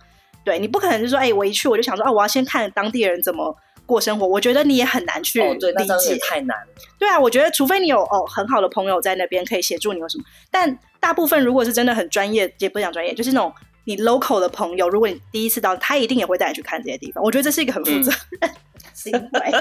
[0.44, 4.26] 对，你不可能就说，哎，我一去我就想说，啊，我要先看当地人怎么过生活。
[4.26, 5.58] 我觉得你也很难去理
[6.00, 6.66] 解，太难了。
[6.98, 10.24] 对啊，我觉得除非你有哦很好的朋友在那边可以协助你，有什么？
[10.50, 13.52] 但大部分如果是真的很专业，也不讲专业，就是那种
[13.84, 17.22] 你 local 的朋友，如果你第一次到，他一定也会带你去看这些地方。
[17.22, 18.50] 我觉得这是一个很负责任的
[18.94, 19.52] 行为。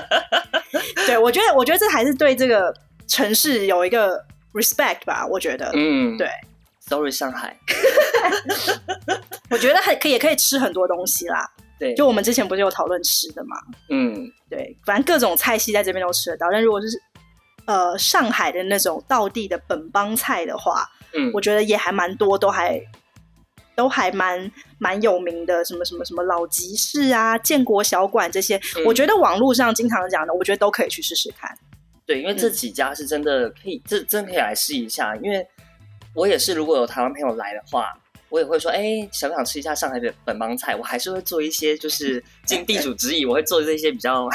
[1.05, 2.73] 对，我觉得，我觉得这还是对这个
[3.07, 5.25] 城市有一个 respect 吧。
[5.25, 6.27] 我觉得，嗯，对。
[6.79, 7.57] Sorry，上海。
[9.49, 11.49] 我觉得还可以，也可以吃很多东西啦。
[11.79, 13.55] 对，就我们之前不是有讨论吃的嘛？
[13.89, 16.47] 嗯，对，反正各种菜系在这边都吃得到。
[16.51, 16.87] 但如果是
[17.65, 22.77] 呃上海的那种道地的本帮菜的话，嗯，我觉得也还蛮多，都还
[23.81, 31.57] 都还蛮蛮有名的，什么什么什么老集市啊、建国小馆这些，嗯，我觉得网络上经常讲的，我觉得都可以去试试看。
[32.05, 35.47] 对，因为这几家是真的可以，嗯，这真可以来试一下，因为。
[36.13, 37.87] 我也是，如果有台湾朋友来的话，
[38.27, 40.75] 我也会说，哎、欸，想不想吃一下上海的本帮菜？
[40.75, 44.27] 我还是会做一些，就是尽地主之谊，我会做这些比较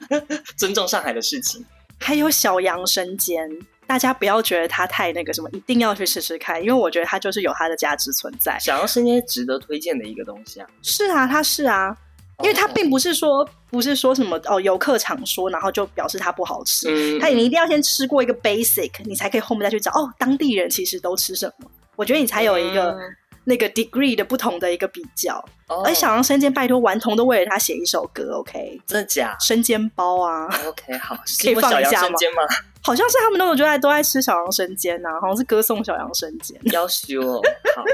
[0.56, 1.62] 尊重上海的事情。
[1.98, 3.46] 还有小羊生煎，
[3.88, 8.58] 大家不要觉得它太那个什么，一定要去试试看，因为我觉得它就是有它的价值存在。
[8.60, 10.66] 想要是那些值得推荐的一个东西啊。
[10.82, 11.96] 是啊，它是啊。
[12.40, 16.88] 因为它并不是说不是说什么哦，游客常说，然后就表示它不好吃。
[16.88, 21.68] 嗯，它你一定要先吃过一个 basic，你才可以后面再去找哦，当地人其实都吃什么。
[21.96, 23.00] 我觉得你才有一个、嗯、
[23.48, 25.42] 那个 degree 的不同的一个比较。
[25.68, 28.80] 哦、而小杨生煎，拜托顽童都为了他写一首歌，OK？
[28.86, 29.36] 真的假？
[29.40, 32.10] 生煎包啊，OK，好， 可以放一下吗？
[32.10, 36.58] 吗好像是他们都有就爱都爱吃小杨生煎呐，好像是歌颂小杨生煎。
[36.72, 37.42] 要修哦，
[37.76, 37.84] 好，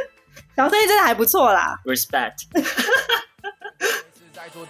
[0.57, 2.45] 小羊生煎真的还不错啦，respect。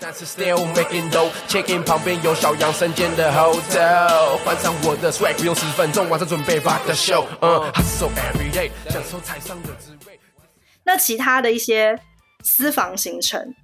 [0.00, 7.26] 但是 still making dough check in 旁边有小杨生煎的 hotel，换上我的 swag，不用十分钟，晚上准备 rock the show。
[7.40, 10.03] 嗯，hustle every day，享受台上的滋味。
[10.84, 11.98] 那其他的一些
[12.42, 13.54] 私房行程，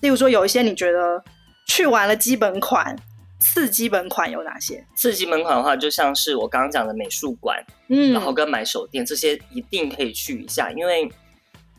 [0.00, 1.22] 例如说有一些你觉得
[1.66, 2.96] 去完了基本款，
[3.38, 4.84] 次基本款有哪些？
[4.94, 11.10] 次基本款的话，就像是我刚刚讲的美术馆，嗯，然后跟买手店这些一定可以去一下，因为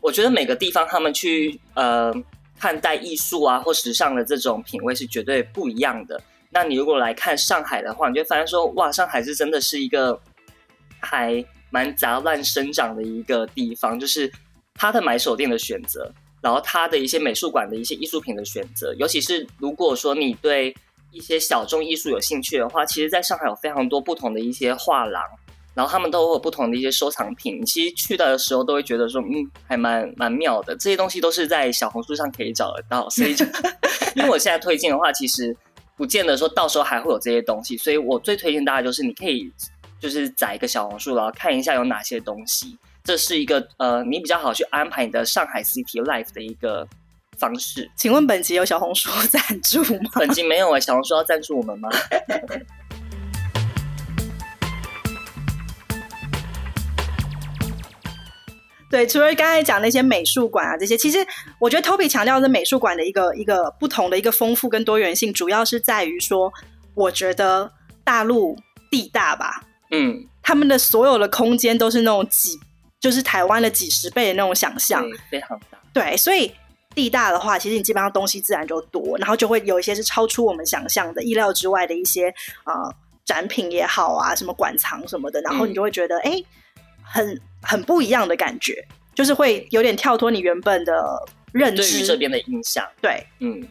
[0.00, 2.14] 我觉得每个地方他们去呃。
[2.58, 6.22] 看待艺术啊或时尚的这种品味是绝对不一样的。
[6.50, 10.16] 那你如果来看上海的话，你就会发现说，哇，上海是真的是一个
[11.00, 13.98] 还蛮杂乱生长的一个地方。
[13.98, 14.30] 就是
[14.74, 20.74] 它的买手店的选择，然后他的一些美术馆的一些艺术品的选择，尤其是如果说你对
[21.10, 25.22] 一些小众艺术有兴趣的话，其实在上海有非常多不同的一些画廊。
[25.74, 30.76] 然后他们都有不同的一些收藏品，你其实去到的时候都会觉得说，嗯，还蛮蛮妙的。
[30.76, 33.42] 这些东西都是在小红书上可以找得到，所以就
[34.14, 35.56] 因为我现在推荐的话，其实
[35.96, 39.50] 不见得说到时候还会有这些东西，所以我最推荐大家就是你可以
[39.98, 42.76] 就是载一个小红书，然后看一下有哪些东西。
[43.04, 46.86] 这是一个呃，你比较好去安排你的上海 City Life 的一个
[47.36, 47.90] 方式。
[47.96, 50.10] 请问本集有小红书赞助吗？
[50.14, 51.88] 本集没有啊，小红书要赞助我们吗？
[58.88, 61.26] 对，除了刚才讲那些美术馆啊，这些其实
[61.58, 66.52] 我觉得 Toby 强调的美术馆的一个一个不同的一个丰富跟多元性，主要是在于说，
[66.94, 67.72] 我觉得
[68.04, 68.56] 大陆
[68.90, 72.60] 地大吧，嗯，他们的所有的空间都是那种几，
[73.02, 75.78] 就是台湾的几十倍的那种想象，非常大。
[75.92, 76.50] 对，所以
[76.94, 82.30] 地大的话，其实你基本上东西自然就多，然后就会有一些是超出我们想象的、意料之外的一些
[82.64, 82.94] 啊、呃、
[83.26, 86.44] 展品也好啊，什么馆藏什么的，然后你就会觉得哎、嗯，
[87.02, 87.40] 很。
[87.64, 88.84] 很不一样的感觉，
[89.14, 92.84] 就是会有点跳脱你原本的认知，对于这边的印象。
[93.00, 93.64] 对，嗯。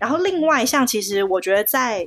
[0.00, 2.00] 然后另外，像其实我觉得在，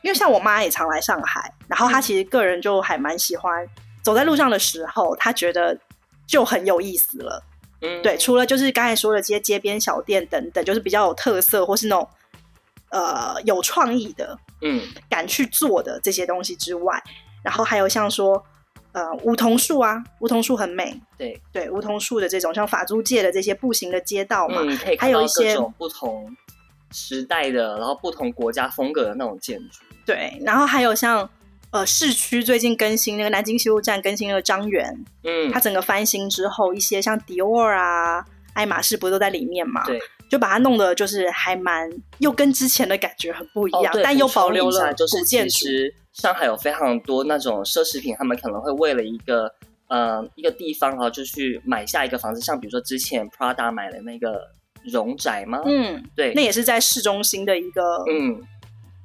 [0.00, 3.68] 因为像我妈也常来上海，然后她其实个人就还蛮喜欢
[4.02, 5.78] 走在路上的时候，他觉得
[6.26, 7.42] 就很有意思了。
[7.80, 12.08] 嗯，对，除了就是刚才说的这些街边小店等等，就是比较有特色或是那种
[12.90, 17.02] 呃有创意的，嗯，敢去做的这些东西之外，
[17.42, 18.44] 然后还有像说。
[18.92, 20.98] 呃，梧桐树啊，梧桐树很美。
[21.16, 26.34] 对对，梧桐树的这种像法租界的这些步行的街道嘛，嗯，可以看到各种不同
[26.90, 29.84] 时代的，然后不同国家风格的那种建筑。
[30.06, 31.28] 对，然后还有像
[31.70, 39.84] 呃市区最近更新那个南京西路站更新了张园，嗯，它整个翻新之后，一些像迪奥啊、爱马仕不都在里面嘛？
[39.84, 40.00] 对，
[40.30, 45.66] 就把它弄得就是还蛮又跟之前的感觉很不一样，哦、但又保留了就是建筑。
[46.14, 49.48] 上海有非常多那种奢侈品，他们可能会为了一个
[49.86, 54.40] 呃一个地方啊，就去买下一个房子，像比如说之前 Prada 买的那个
[54.90, 55.60] 荣宅吗？
[55.64, 58.42] 嗯，对，那也是在市中心的一个嗯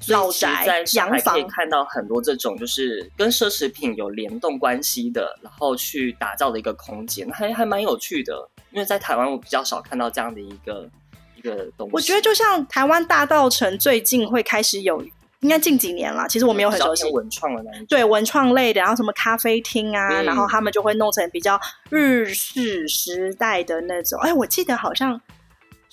[0.08, 8.50] 老宅在上海可以看到很多这种就是跟奢侈品有联动关系的，然后去打造的一个空间，还还蛮有趣的。
[8.72, 10.90] 因为在台湾我比较少看到这样的一个
[11.36, 11.94] 一个东西。
[11.94, 15.04] 我觉得就像台湾大道城最近会开始有。
[15.40, 17.86] 应该近几年了，其实我没有很熟悉文创的那种。
[17.88, 24.18] 对，文创类的，然后什么咖啡厅啊，嗯、然后他们就会弄成比较日式时代的那种。
[24.22, 25.20] 哎，我记得好像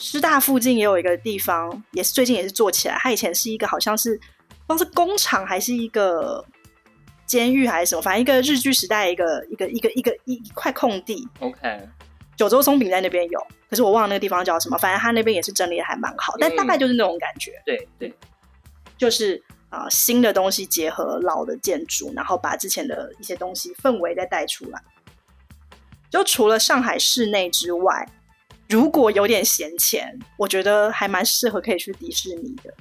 [0.00, 2.96] 师大附近也有一个地方，也是最近也是做起来。
[2.98, 4.18] 它以前是一个好像是
[4.66, 6.42] 不知道是工厂还是一个
[7.26, 11.28] 监狱还是什么，反正一个日据时代一个一个一个一个一一块空地。
[11.40, 11.86] OK，
[12.34, 14.78] 九州松饼在那边有，可是我忘了那个地方叫什么。
[14.78, 17.52] 反正他那边也是整理的还蛮好，但大概就是那种感觉。
[17.52, 18.14] 嗯、对对。
[18.96, 24.82] 就是啊、呃，新的东西结合老的建筑，然后把之前的一些东西氛围再带出来。
[26.10, 28.08] 就除了上海市内之外，
[28.70, 32.72] 如果有点闲钱，我觉得还蛮适合可以去迪士尼的。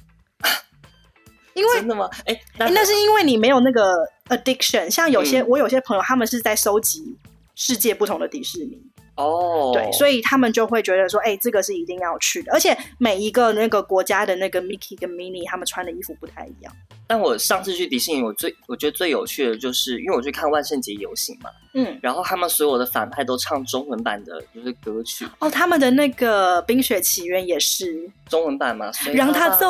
[1.55, 2.07] 因为真的吗？
[2.25, 3.95] 哎、欸，那是因为你没有那个
[4.29, 4.89] addiction。
[4.89, 7.17] 像有些、嗯、我有些朋友，他们是在收集
[7.55, 8.81] 世界不同的迪士尼。
[9.19, 9.73] 哦，oh.
[9.73, 16.73] 对，所以他们就会觉得说，哎、欸，这个是一定要去的，而且每一个那个国家的那个 Mickey 跟 Minnie，他们穿的衣服不太一样。
[17.05, 25.27] 但我上次去迪士尼，我最我觉得最有趣的就是，因为我去看万圣节游行嘛，嗯，然后他们所有的反派都唱中文版的，就是歌曲。
[25.39, 28.89] 哦，他们的那个冰雪奇缘也是中文版吗？
[29.13, 29.65] 让他走，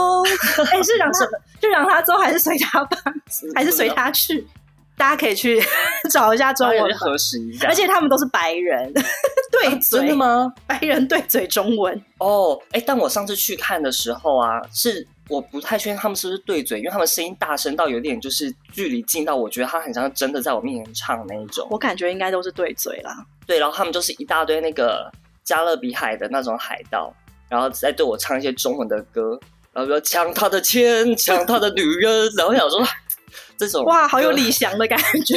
[0.65, 1.25] 哎、欸，是让他
[1.59, 2.97] 就让他走，还是随他吧，
[3.55, 4.45] 还是随他去？
[4.99, 5.63] 大家可以去
[6.11, 7.69] 找一下中文，核实一下。
[7.69, 8.93] 而且他们都是白人
[9.49, 10.53] 对嘴，真的吗？
[10.67, 21.65] 白人对嘴中文哦，哎，但我上次去看的时候啊，是我不太确定他们是不是对嘴，因为他们声音大声到有点就是距离近到我觉得他很像真的在我面前唱那一种。
[21.71, 23.25] 我感觉应该都是对嘴啦。
[23.47, 25.09] 对，然后他们就是一大堆那个
[25.45, 27.13] 加勒比海的那种海盗，
[27.47, 29.39] 然后在对我唱一些中文的歌，
[29.71, 32.85] 然后说抢他的钱，抢他的女人，然后想说。
[33.59, 35.35] 这种哇，好有李翔的感觉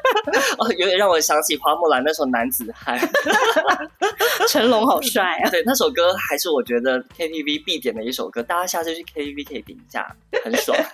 [0.58, 2.98] 哦，有点让我想起花木兰那首《男子汉》，
[4.52, 5.48] 成龙好帅啊！
[5.50, 10.06] 对，那首歌还是我觉得 KTV 必点的一首歌，大家下次去 KTV 可以点一下，
[10.44, 10.76] 很爽。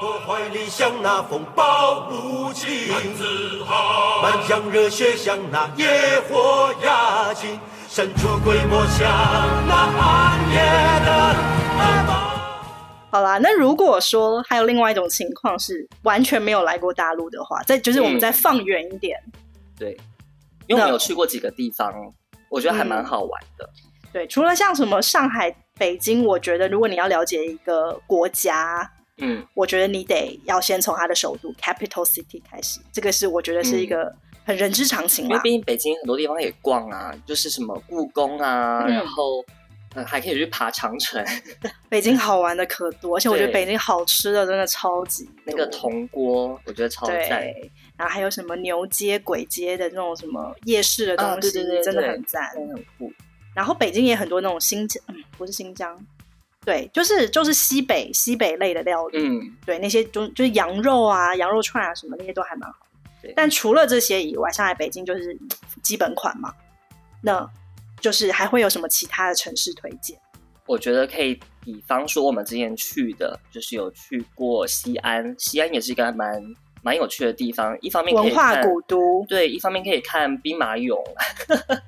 [0.00, 5.86] 我怀里像那风暴无情，男子汉，满腔热血像那野
[6.28, 7.58] 火压境，
[7.90, 9.06] 神出鬼没像
[9.66, 10.56] 那暗夜
[11.04, 11.34] 的
[13.10, 19.32] 好啦，那如果说还有另外一种情况是完全没有来过大陆的话，再就是我们再放远一点，嗯，
[19.78, 19.96] 对，
[20.66, 21.90] 因为我们有去过几个地方，
[22.50, 23.88] 我觉得还蛮好玩的，嗯。
[24.12, 39.42] 对，除了像什么上海、北京，我觉得如果你要了解一个国家，嗯，我觉得你得要先从它的首都 capital city 开始，这个是我觉得是一个很人之常情嘛，因为毕竟北京很多地方也逛啊，就是什么故宫啊，嗯，然后。
[39.94, 41.24] 嗯，还可以去爬长城。
[41.88, 45.28] 北京好玩的可多，而且我觉得北京好吃的真的超级。
[45.44, 47.42] 那个铜锅，我觉得超赞。
[47.96, 51.50] 然后还有什么牛街、鬼街的那种什么夜市的东西，
[51.82, 53.10] 真的很赞，很酷。
[53.54, 55.98] 然后北京也很多那种新疆，嗯，不是新疆，
[56.64, 59.18] 对，就是就是西北西北类的料理。
[59.18, 62.78] 嗯，对，那些就就是羊肉啊、羊肉串啊什么那些都还蛮好。
[63.22, 65.36] 对，但除了这些以外，上海、北京就是
[65.82, 66.52] 基本款嘛。
[67.22, 67.48] 那。
[68.00, 70.18] 就是还会有什么其他的城市推荐？
[70.66, 71.34] 我觉得可以，
[71.64, 76.42] 比方说我们之前去的，就是有去过西安，西安也是一个蛮
[76.82, 77.76] 蛮有趣的地方。
[77.80, 81.02] 一方面可以文化古都，对，一方面可以看兵马俑，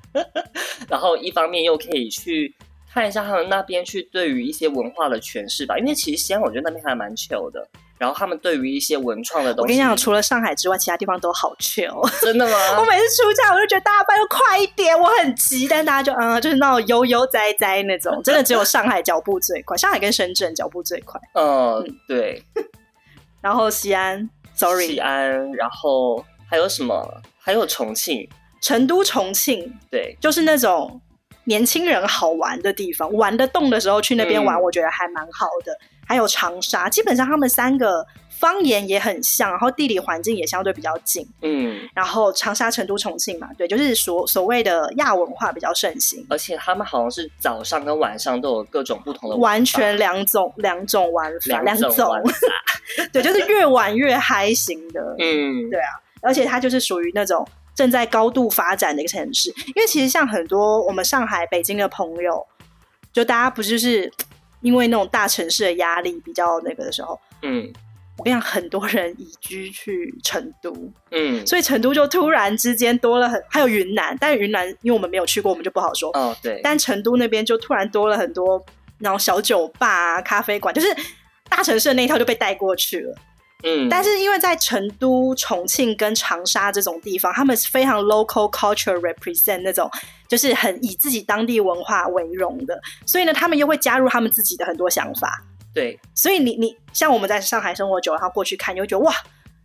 [0.89, 2.55] 然后一方面又可以去
[2.91, 5.79] 看一下他们那边去对于一些文化的诠释吧。
[5.79, 7.69] 因为其实西安，我觉得那边还蛮 chill 的。
[8.01, 12.01] 然后他们对于一些文创的东西，我跟你讲，除了上海之外，其他地方都好 chill。
[12.25, 12.57] 真的吗？
[12.81, 21.21] 我每次出差，我就觉得大家拜托快一点，我很急，但大家就嗯， 就是那种悠悠哉哉那种，真的只有上海脚步最快，上海跟深圳脚步最快。
[21.35, 22.43] 嗯，对。
[23.43, 27.07] 然后西安，sorry，西安，然后还有什么？
[27.39, 28.27] 还有重庆、
[28.63, 30.99] 成都、重庆，对，就是那种
[31.45, 35.79] 年轻人好玩的地方，玩得动的时候去那边玩，我觉得还蛮好的。
[36.11, 41.25] 嗯还有长沙，基本上他们三个方言也很像，然后地理环境也相对比较近。
[41.41, 46.27] 嗯，然后长沙、成都、重庆嘛，对，就是所所谓的亚文化比较盛行。
[46.29, 52.13] 而且他们好像是早上跟晚上都有各种不同的，完全两种两种玩法，两种，种
[53.13, 55.15] 对，就是越晚越嗨型的。
[55.21, 62.45] 嗯，对啊，而且它就是属于那种正在高度发展的一个城市，因为其实像很多我们上海、北京的朋友，
[63.13, 64.13] 就大家不就是。
[64.61, 67.73] 因为那种大城市的压力比较那个的时候，嗯，
[68.19, 70.75] 我跟你讲，很多人移居去成都，
[71.11, 76.11] 嗯，所以成都就突然之间多了很，还有云南，但是云南因为我们没有去过，我们就不好说。
[76.15, 76.61] 哦，对。
[76.63, 78.63] 但成都那边就突然多了很多
[78.99, 80.95] 那种小酒吧啊、咖啡馆，就是
[81.49, 83.17] 大城市的那一套就被带过去了。
[83.63, 89.91] 嗯，但是因为在成都、重庆跟长沙这种地方，他们是非常 local culture represent 那种，
[90.31, 95.45] 就是很以自己当地文化为荣的，所以呢，他们又会加入他们自己的很多想法。
[95.75, 99.13] 对，所以你你像我们在上海生活久了，然后过去看，你会觉得哇，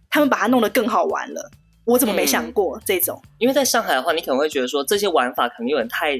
[0.09, 1.51] 他们把它弄得更好玩了。
[1.86, 3.22] 我怎么没想过、嗯、这种？
[3.38, 6.20] 因为在上海的话，你可能会觉得说这些玩法可能有点太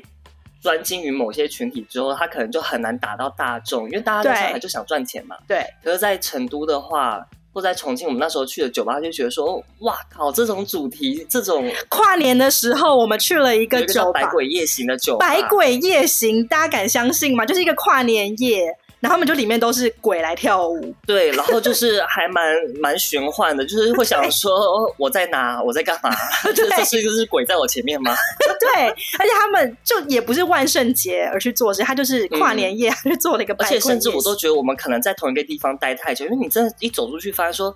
[0.62, 5.36] 专精于某些群体，之后他可能就很难打到大众，因为大家在上海就想赚钱嘛。
[5.48, 5.66] 对。
[5.84, 17.46] 可是，在成都的话，或在重庆，我们那时候去的酒吧就觉得说，哇靠，这种主题，这种跨年的时候，我们去了一个酒吧，百鬼夜行的酒吧，百鬼夜行，大家敢相信吗？
[17.46, 18.78] 就是一个跨年夜。
[19.06, 22.44] 然后他们就里面都是鬼来跳舞，对，然后就是还蛮
[22.82, 24.52] 蛮玄幻的，就是会想说
[24.98, 26.10] 我在哪，我在干嘛？
[26.56, 28.16] 就是这是就是鬼在我前面吗？
[28.60, 28.88] 对，
[29.20, 37.72] 而且他们就也不是万圣节而去做事，他就是跨年夜 去做了一个，而且甚至我都觉得我们可能在同一个地方待太久，因为你真的，一走出去发现说。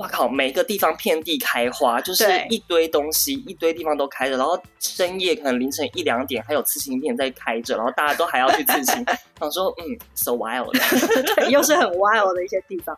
[0.00, 0.26] 哇靠！
[0.26, 4.36] 每一个地方遍地开花，就是一堆东西，一堆地方都开着。
[4.38, 9.04] 然后深夜可能凌晨一两点，还有刺青店在开着，然后大家都还要去刺青。
[9.38, 9.84] 想说，嗯
[10.14, 10.72] ，so wild，
[11.36, 12.96] 对，又是很 wild 的一些地方。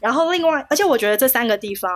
[0.00, 1.90] 然后另外，而且我觉得这三个地方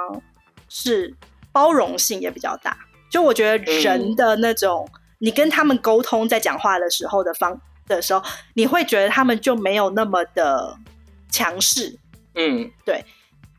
[0.68, 1.14] 是
[1.50, 2.76] 包容性也比较大。
[3.10, 7.58] 就我觉得人的那种，嗯、你跟他们沟通在讲话的时候的方
[7.88, 8.22] 的时候，
[8.52, 10.76] 你会觉得他们就没有那么的
[11.30, 11.98] 强势。
[12.34, 13.02] 嗯，对。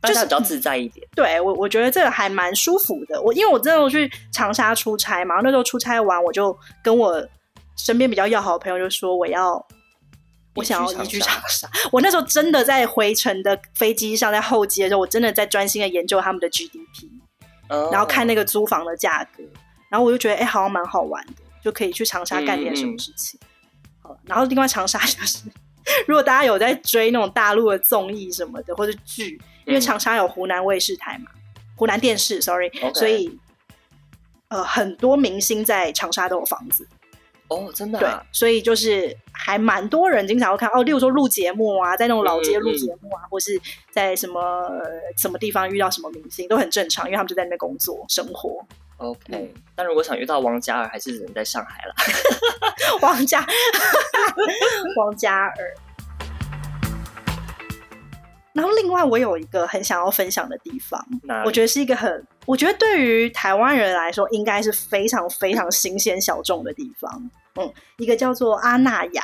[0.03, 3.19] 就是比较自在一点，对我我觉得这个还蛮舒服的。
[3.21, 7.27] 我因为我真的去长沙出差嘛，那时候出差完，我就跟我
[7.75, 9.65] 身边比较要好的朋友就说，我要
[10.53, 11.67] 我想要移居长沙。
[11.91, 17.09] 我那时候真的在回程的飞机上，在候机的时候，我真的在专心的研究他们的 GDP，
[17.69, 19.43] 哦，然后看那个租房的价格，
[19.89, 21.33] 然后我就觉得哎，好像蛮好玩的，
[21.63, 23.39] 就可以去长沙干点什么事情。
[24.25, 25.39] 然后另外长沙就是，
[26.07, 29.41] 如果大家有在追那种大陆的综艺什么的或者剧。
[29.67, 31.29] 因为长沙有湖南卫视台嘛，
[31.75, 32.93] 湖南电视，sorry，Okay.
[32.95, 33.37] 所以
[34.47, 36.87] 呃很多明星在长沙都有房子
[37.49, 43.59] 哦，真的、啊，对，所以就是还蛮多人经常会看哦，例如说录节目啊，在那种老街录节目啊，嗯嗯，或是
[43.91, 48.65] 在什么、呃、什么地方遇到什么明星都很正常，因为他们就在那边工作生活。
[48.97, 51.93] OK，、嗯、但如果想遇到王嘉尔，还是只能在上海了。
[53.01, 53.45] 王嘉，
[54.97, 55.53] 王嘉尔。
[58.57, 60.99] 然后，另外我有一个很想要分享的地方，
[61.45, 67.29] 我觉得是一个很，我觉得对于台湾人来说，应该是非常非常新鲜小众的地方。
[67.55, 69.23] 嗯，一个叫做阿那亚。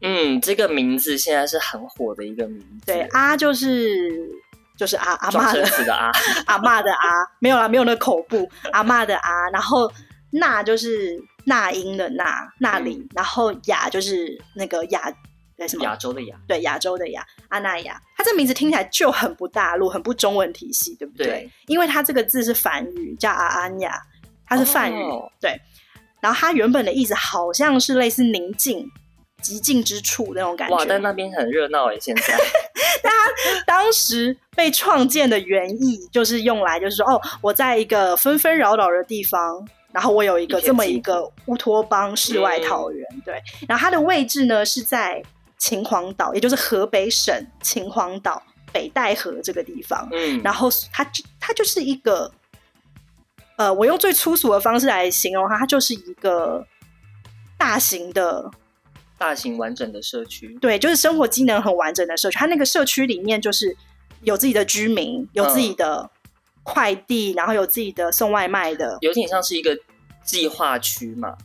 [0.00, 2.86] 嗯，这个名字现在是很火的一个名字。
[2.86, 4.28] 对，阿就是
[4.76, 6.10] 就是阿阿妈的，的 阿
[6.46, 7.08] 阿妈的阿，
[7.38, 9.48] 没有啦，没有那口部阿妈的阿。
[9.50, 9.88] 然后
[10.30, 15.12] 那就是那英的那那里，嗯、然后雅就是那个亚。
[15.56, 15.84] 对，什么？
[15.84, 21.26] 亚洲的亚，对，亚洲的亚，阿那亚，它这名字听起来就很不大陆，很不中文体系，对不对？
[21.26, 23.98] 对，因为它这个字是梵语，叫阿安亚，
[24.46, 25.58] 它是梵语，哦、对。
[26.20, 28.86] 然后它原本的意思好像是类似宁静、
[29.40, 30.76] 极静之处那种感觉。
[30.76, 32.36] 哇，但那边很热闹诶，现在。
[33.02, 43.42] 但它当时被创建的原意就是用来，就是说，哦，我在一个纷纷扰扰的地方，然后我有一个这么一个乌托邦世外桃源，嗯、对。
[43.68, 45.22] 然后它的位置呢是在。
[45.58, 48.42] 秦皇岛，也就是河北省秦皇岛
[48.72, 51.04] 北戴河这个地方，嗯，然后它
[51.40, 52.30] 它就是一个，
[53.56, 56.66] 呃，我用最粗俗的方式来形容它，它就是一个
[57.56, 58.50] 大型的、
[59.16, 62.38] 大型完整的社区，对，就是生活机能很完整的社区。
[62.38, 63.74] 它那个社区里面就是
[64.22, 66.10] 有自己的居民，有自己的
[66.62, 69.74] 快递，嗯、然后有自己的送外卖的，有点像是一个
[70.22, 71.36] 计划区嘛。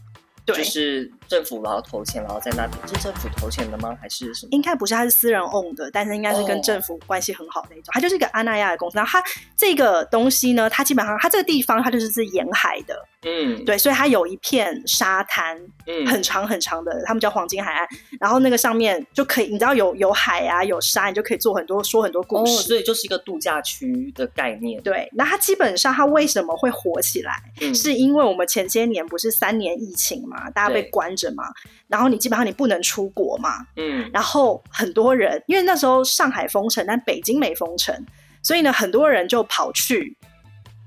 [0.46, 0.58] 对。
[0.58, 3.98] 就是政府然后投钱，然后在那边是政府投钱的吗？
[4.02, 4.50] 还是什么？
[4.52, 7.86] 应该不是，他是私人 own 的，但是应该是跟政府关系很好的那种。
[7.88, 8.98] 他就是一个安那亚的公司。
[8.98, 9.24] 然后他
[9.56, 15.56] 这个东西呢，它基本上它这个地方它就是是沿海的，嗯，对，所以它有一片沙滩，
[15.86, 17.88] 嗯，很长很长的，他们叫黄金海岸。
[18.20, 22.52] 然后那个上面就可以，你知道有有海啊，有沙，你就可以做很多说很多故事。
[22.54, 24.82] Oh, 所以就是一个度假区的概念。
[24.82, 27.34] 对，那它基本上它为什么会火起来？
[27.62, 31.44] 嗯，是因为我们前些年不是三年疫情嘛，大家被关着嘛，
[31.88, 37.96] 然后你基本上你不能出国嘛，嗯，然后很多人因为那时候上海封城，但北京没封城，
[38.42, 40.18] 所以呢，很多人就跑去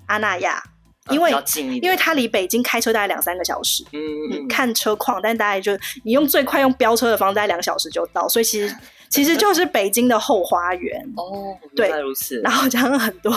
[0.07, 0.63] 阿那亚，
[1.11, 1.43] 因为、啊、
[1.83, 4.01] 因为它离北京开车大概两三个小时，嗯，
[4.33, 8.75] 嗯，看车况，但大概就你用最快用飙车的方式，大概两小时就到，所以其实
[9.11, 11.55] 其实就是北京的后花园哦。
[11.77, 12.41] 对，如此。
[12.41, 13.33] 然后讲很多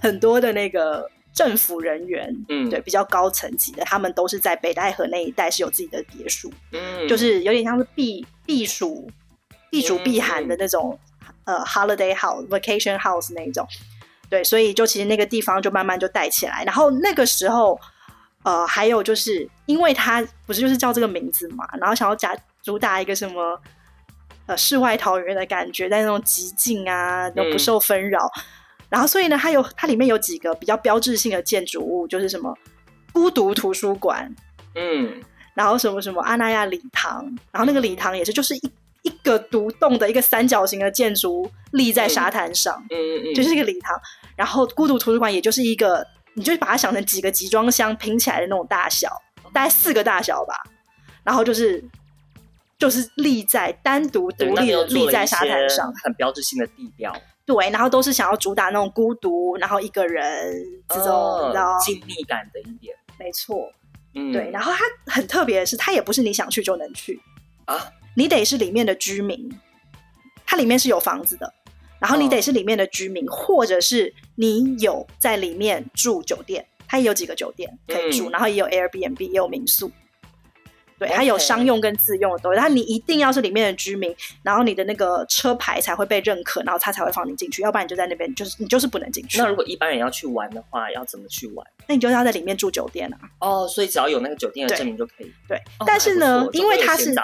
[0.00, 9.10] 很多的那个政府人员，嗯，对，比较高层级的，他们都是在北戴河那一带是有自己的别墅，嗯，就是有点像是避避暑、
[9.70, 10.98] 避暑避寒的那种，
[11.44, 13.66] 嗯、呃，holiday house、vacation house 那一种。
[14.30, 16.64] 对，所以就其实那个地方就慢慢就带起来。
[16.64, 17.78] 然后那个时候，
[18.44, 23.60] 呃，还有就是因为他不是就是叫这个名字嘛，然后想要假主打一个什么。
[24.46, 28.18] 呃，世外桃源的感觉，在那种极静啊，都不受纷扰。
[28.36, 28.42] 嗯、
[28.88, 32.52] 然后，所以呢，它有它里面有几个比较标志性的建筑物，就是什么
[33.12, 34.34] 孤独图书馆，
[34.74, 35.22] 嗯，
[35.54, 38.72] 然后什么什么阿那亚礼堂，然后那个礼堂也是就是一
[39.02, 43.96] 一个独栋的一个三角形的建筑立在沙滩上，嗯嗯嗯，就是一个礼堂。
[44.40, 49.10] 然后孤独图书馆也就是一个，你就把它想成几个集装箱拼起来的那种大小，
[49.52, 50.54] 大概四个大小吧。
[51.22, 51.84] 然后就是。
[52.80, 57.14] 就是立在单独独立的立在沙滩上，很标志性的地标。
[57.44, 60.56] 对，然后都是想要主打那种孤独，然后一个人
[60.88, 62.96] 这种，你知道静谧感的一点。
[63.18, 63.70] 没错，
[64.14, 64.50] 嗯，对。
[64.50, 67.20] 然后它很特别的是，它也不是你想去就能去
[67.66, 67.76] 啊，
[68.16, 69.60] 你得是里面的居民。
[70.46, 71.52] 它里面是有房子的，
[72.00, 79.92] 然后你得是里面的居民，或者是你有在里面住酒店，它也有几个酒店可以住，然后也有 Airbnb，也有民宿。
[80.98, 89.38] 对，它有商用跟自用的都有，但你一定要是里面的居民，然后你的那个车牌才会被认可，然后他才会放你进去，要不然你就在那边，就是你就是不能进去。
[89.38, 91.66] 那如果一般人要去玩的话，要怎么去玩？
[91.86, 93.18] 那你就要在里面住酒店啊。
[93.38, 95.32] 哦，所以只要有那个酒店的证明就可以。
[95.48, 97.14] 对，但是呢，因为它是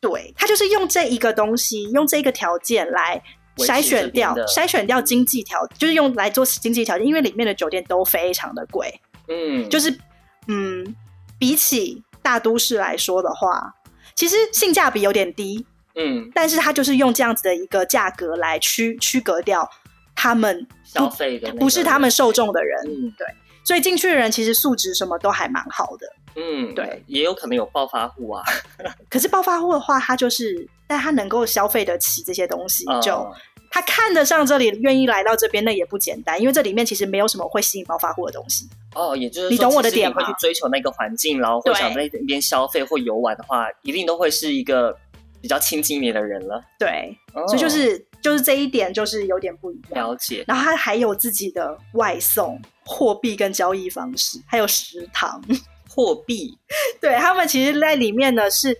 [0.00, 3.22] 对，他就是用这一个东西，用这个条件来
[3.58, 9.00] 筛选掉，筛选掉经济条，就是用来做经济条件，因为里面的酒店都非常的贵。
[9.28, 9.98] 嗯，就是
[10.46, 10.94] 嗯，
[11.38, 12.02] 比起。
[12.20, 13.72] 大都市来说的话，
[14.14, 19.66] 其实性价比有点低，嗯，但是他就是用这样子的一个价格来区区隔掉
[20.14, 23.26] 他们消费的，不是他们受众的人，嗯，对，
[23.64, 28.44] 所以进去的人其实素质什么都还蛮好的，嗯，对，也有可能有暴发户啊，
[29.08, 33.26] 可是暴发户的话，他就是，但他能够消费得起这些东西，就。
[33.68, 38.66] 嗯他看得上这里，愿意来到这边，那也不简单，因为这里面其实没有什么会吸引暴发户的东西。
[38.94, 40.16] 哦，也就是你懂我的点吗？
[40.16, 44.96] 会去追求那个环境，然后会想在那边消费或游玩的话，一定都会是一个
[45.42, 46.64] 比较亲近你的人了。
[46.78, 50.08] 对，哦、所以就是就是这一点就是有点不一样。
[50.08, 50.42] 了解。
[50.48, 55.40] 然后他还有自己的外送货币跟交易方式，还有食堂
[55.88, 56.56] 货币。
[57.00, 58.76] 对，他们其实在里面呢是。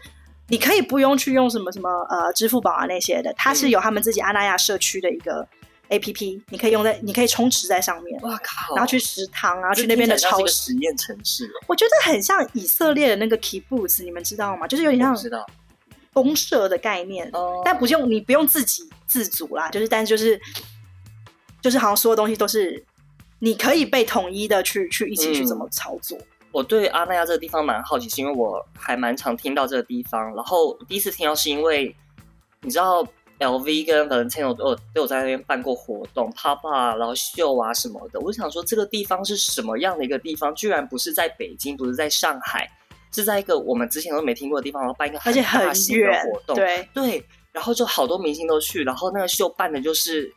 [0.49, 5.47] 你可以不用去用什么什么呃支付宝啊那些的，它是有他们自己阿那亚社区的一个
[5.91, 8.19] APP，你可以用在，你可以充值在上面。
[8.23, 8.75] 哇靠！
[8.75, 10.53] 然后去食堂啊，去那边的超市。
[10.53, 11.51] 实验城市。
[11.67, 14.67] 我觉得很像以色列的那个 Kibbutz，你们知道吗？
[14.67, 15.47] 就是有点像知道
[16.13, 17.31] 公社的概念，
[17.65, 20.41] 但不用你不用自给自足啦，就是但是就是
[21.61, 22.83] 就是好像所有东西都是
[23.41, 26.17] 你可以被统一的去去一起去怎么操作。
[26.19, 30.35] 嗯我对阿那亚这个地方蛮好奇，是因为我还蛮常听到这个地方。
[30.35, 31.95] 然后第一次听到是因为
[32.63, 33.07] 你知道
[33.39, 38.19] ，LV 跟 Valentino 都有都有在那边办过活动，pop 然后秀啊什么的。
[38.21, 40.55] 我就想说，这个地方是什么样的一个地方？
[40.55, 42.69] 居然不是在北京，不是在上海，
[43.13, 46.57] 是在一个我们之前都没听过的地方，然后办一个很大型的活动。
[46.57, 47.23] 对对，
[47.53, 50.35] 然后就好多明星都去，然后那个秀办的就是。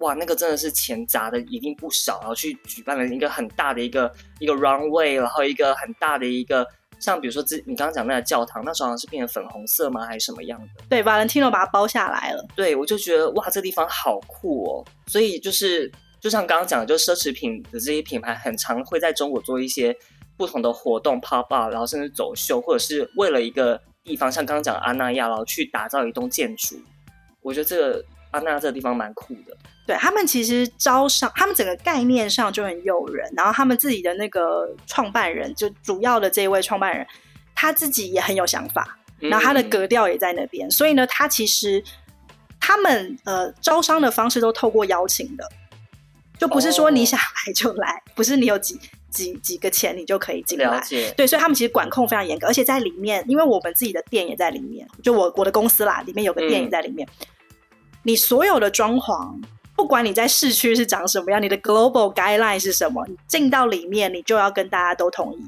[0.00, 6.66] 哇，那个真的是钱砸的一定不少，然后去举办了一个很大的一个一个 runway，然后一个很大的一个，
[6.98, 10.84] 像比如说之你刚刚讲那个教堂，那时候好像是变成粉红色吗，还是什么样的？
[10.88, 12.46] 对，Valentino 把它包下来了。
[12.56, 14.84] 对，我就觉得哇，这地方好酷哦。
[15.06, 15.90] 所以就是
[16.20, 19.94] 就像刚刚讲的，就奢侈品的这些品牌，很常会在中国做一些
[20.38, 26.80] 不同的活动 pop up，然后甚至走秀，或者是为了一个地方，像刚刚讲的阿那亚，然后去打造一栋建筑。
[27.42, 29.56] 我觉得这个阿那亚这个地方蛮酷的。
[29.90, 33.28] 对，他们其实招商，他们整个概念上就很诱人。
[33.36, 37.04] 然后他们自己的那个创办人，就主要的这一位创办人，
[37.56, 40.68] 他自己也很有想法，然后他的格调也在那边。
[40.68, 41.82] 嗯、所以呢，他其实
[42.60, 45.44] 他们呃招商的方式都透过邀请的，
[46.38, 48.78] 就不是说你想来就来，哦、不是你有几
[49.10, 50.80] 几几个钱你就可以进来。
[51.16, 57.26] 对，所以他们其实管控非常严格，而且在里面，因为我们自己的店也在里面，就我我的公司啦，里面有个店也在里面，嗯、
[58.04, 59.34] 你所有的装潢。
[59.80, 65.42] 不管你在市区是长什么样，你的 global guideline 是什么，你进到里面，你就要跟大家都统一。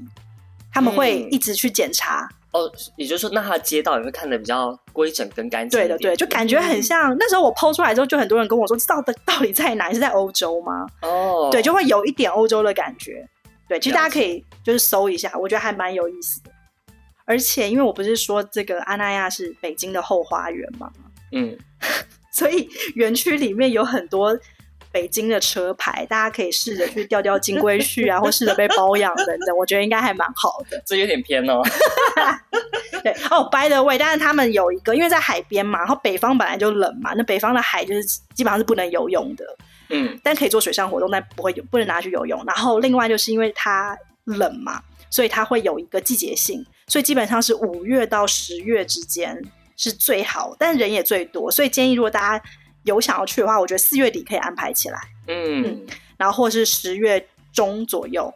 [0.73, 2.27] 他们会一直去检查。
[2.53, 5.79] 嗯、哦，也就是说，那他的街道也会看得比较规整跟干净。
[5.79, 9.93] 对的，对，就感觉很像、嗯、那时候我 PO 出来之后，就很多人跟我说，知道的到底在哪？
[9.93, 10.87] 是在欧洲吗？
[11.03, 13.29] 哦，对，就会有一点欧洲的感觉。
[13.69, 16.51] 对，其实大家可以就是搜一下，我觉得还蛮有意思的。
[17.27, 20.91] 而且，因为我不是说这个阿那亚是北京的后花园吗？
[21.33, 21.57] 嗯，
[22.33, 24.37] 所以园区里面有很多
[24.91, 30.83] 北京的车牌，大家可以试着去钓钓金龟婿啊，或试着被包养等等，我觉得应该还蛮好的。
[30.85, 31.63] 这有点偏哦。
[33.03, 38.05] 对哦，by the way，但是他们有一个，因为在海边嘛，然后北方本来就冷嘛，那北方的海就是
[38.35, 39.45] 基本上是不能游泳的。
[39.89, 42.43] 嗯，但可以做水上活动，但不会有不能拿去游泳。
[42.47, 44.81] 然后另外就是因为它冷嘛，
[45.11, 49.43] 所以它会有一个季节性，所以基本上是五月到十月之间
[49.77, 51.51] 是最好，但人也最多。
[51.51, 52.45] 所以建议如果大家
[52.85, 54.99] 有想要去的话，我觉得四月底可以安排起来。
[55.27, 58.33] 嗯，嗯，然后或是十月中左右，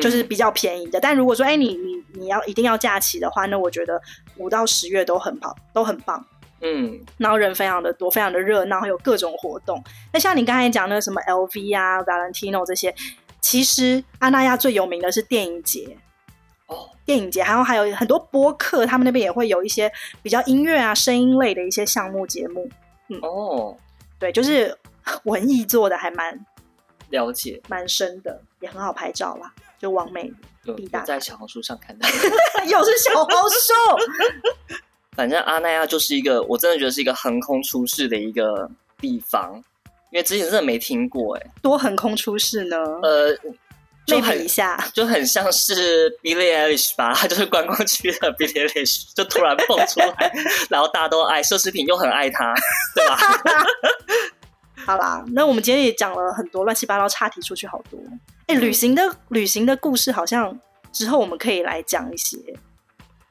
[0.00, 0.98] 就是比较便宜的。
[0.98, 4.00] 嗯、但如果说哎，你你你要一定要假期的话，那我觉得
[4.36, 6.24] 五到十月都很棒，都很棒。
[6.60, 9.82] 嗯，然后人非常的多，非常的热闹，还有各种活动。
[10.12, 12.94] 那像你刚才讲那个什么 LV 啊、Valentino 这些，
[13.40, 16.13] 其实阿那亚最有名的是电影节哦，
[17.04, 19.92] 电影节，然后还有很多播客，他们那边也会有一些
[20.22, 22.68] 比较音乐啊、声音类的一些项目节目。
[23.08, 23.76] 嗯哦，
[24.18, 24.76] 对，就是
[25.24, 26.38] 文艺做的还蛮
[27.10, 30.32] 了解，蛮深的，也很好拍照啦，就完美
[30.76, 32.08] 必打在小红书上看到，
[32.64, 33.72] 又是小红书。
[35.14, 39.54] 反正阿那亚就是一个，我真的觉得是一个横空出世的一个地方，
[40.10, 42.76] 因为之前真的没听过，哎，多横空出世呢？
[43.02, 43.28] 呃，
[44.06, 50.32] 就很一下，就很像是 Billie Eilish 吧，他 就是观光区的 Billie Eilish，就突然蹦出来，
[50.68, 52.52] 然后大家都爱奢侈品，又很爱他，
[52.94, 53.18] 对吧？
[54.86, 57.98] 好啦，那我们今天也讲了很多乱七八糟，岔题出去好多。
[58.46, 60.60] 哎，旅行的旅行的故事，好像
[60.92, 62.36] 之后我们可以来讲一些。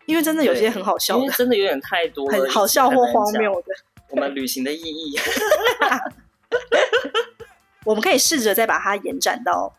[0.05, 3.67] 因为真的有些很好笑的，真的有点太多了，很好笑或荒谬的。
[4.09, 5.17] 我们旅行的意义，
[7.85, 9.73] 我们可以试着再把它延展到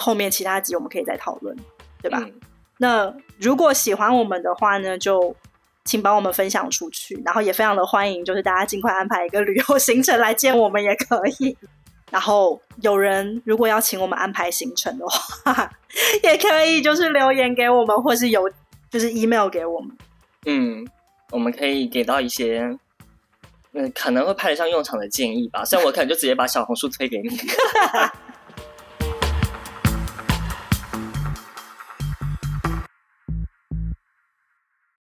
[0.00, 1.56] 后面其他集，我们可以再讨论，
[2.02, 2.18] 对吧？
[2.22, 2.32] 嗯、
[2.78, 5.34] 那如果喜欢我们的话呢，就
[5.84, 11.56] 请帮我们分享出去，然后也非常的欢迎，就是大家尽快安排一个旅游行程来见我们也可以。
[12.10, 15.70] 然后有人如果要请我们安排行程的话，
[16.24, 18.50] 也可以就是留言给我们，或是有。
[18.90, 19.96] 就是 email 给我们，
[20.46, 20.84] 嗯，
[21.30, 22.76] 我们可以给到一些，
[23.72, 25.64] 嗯，可能会派得上用场的建议吧。
[25.64, 27.28] 虽然我可能就直接把小红书推给你。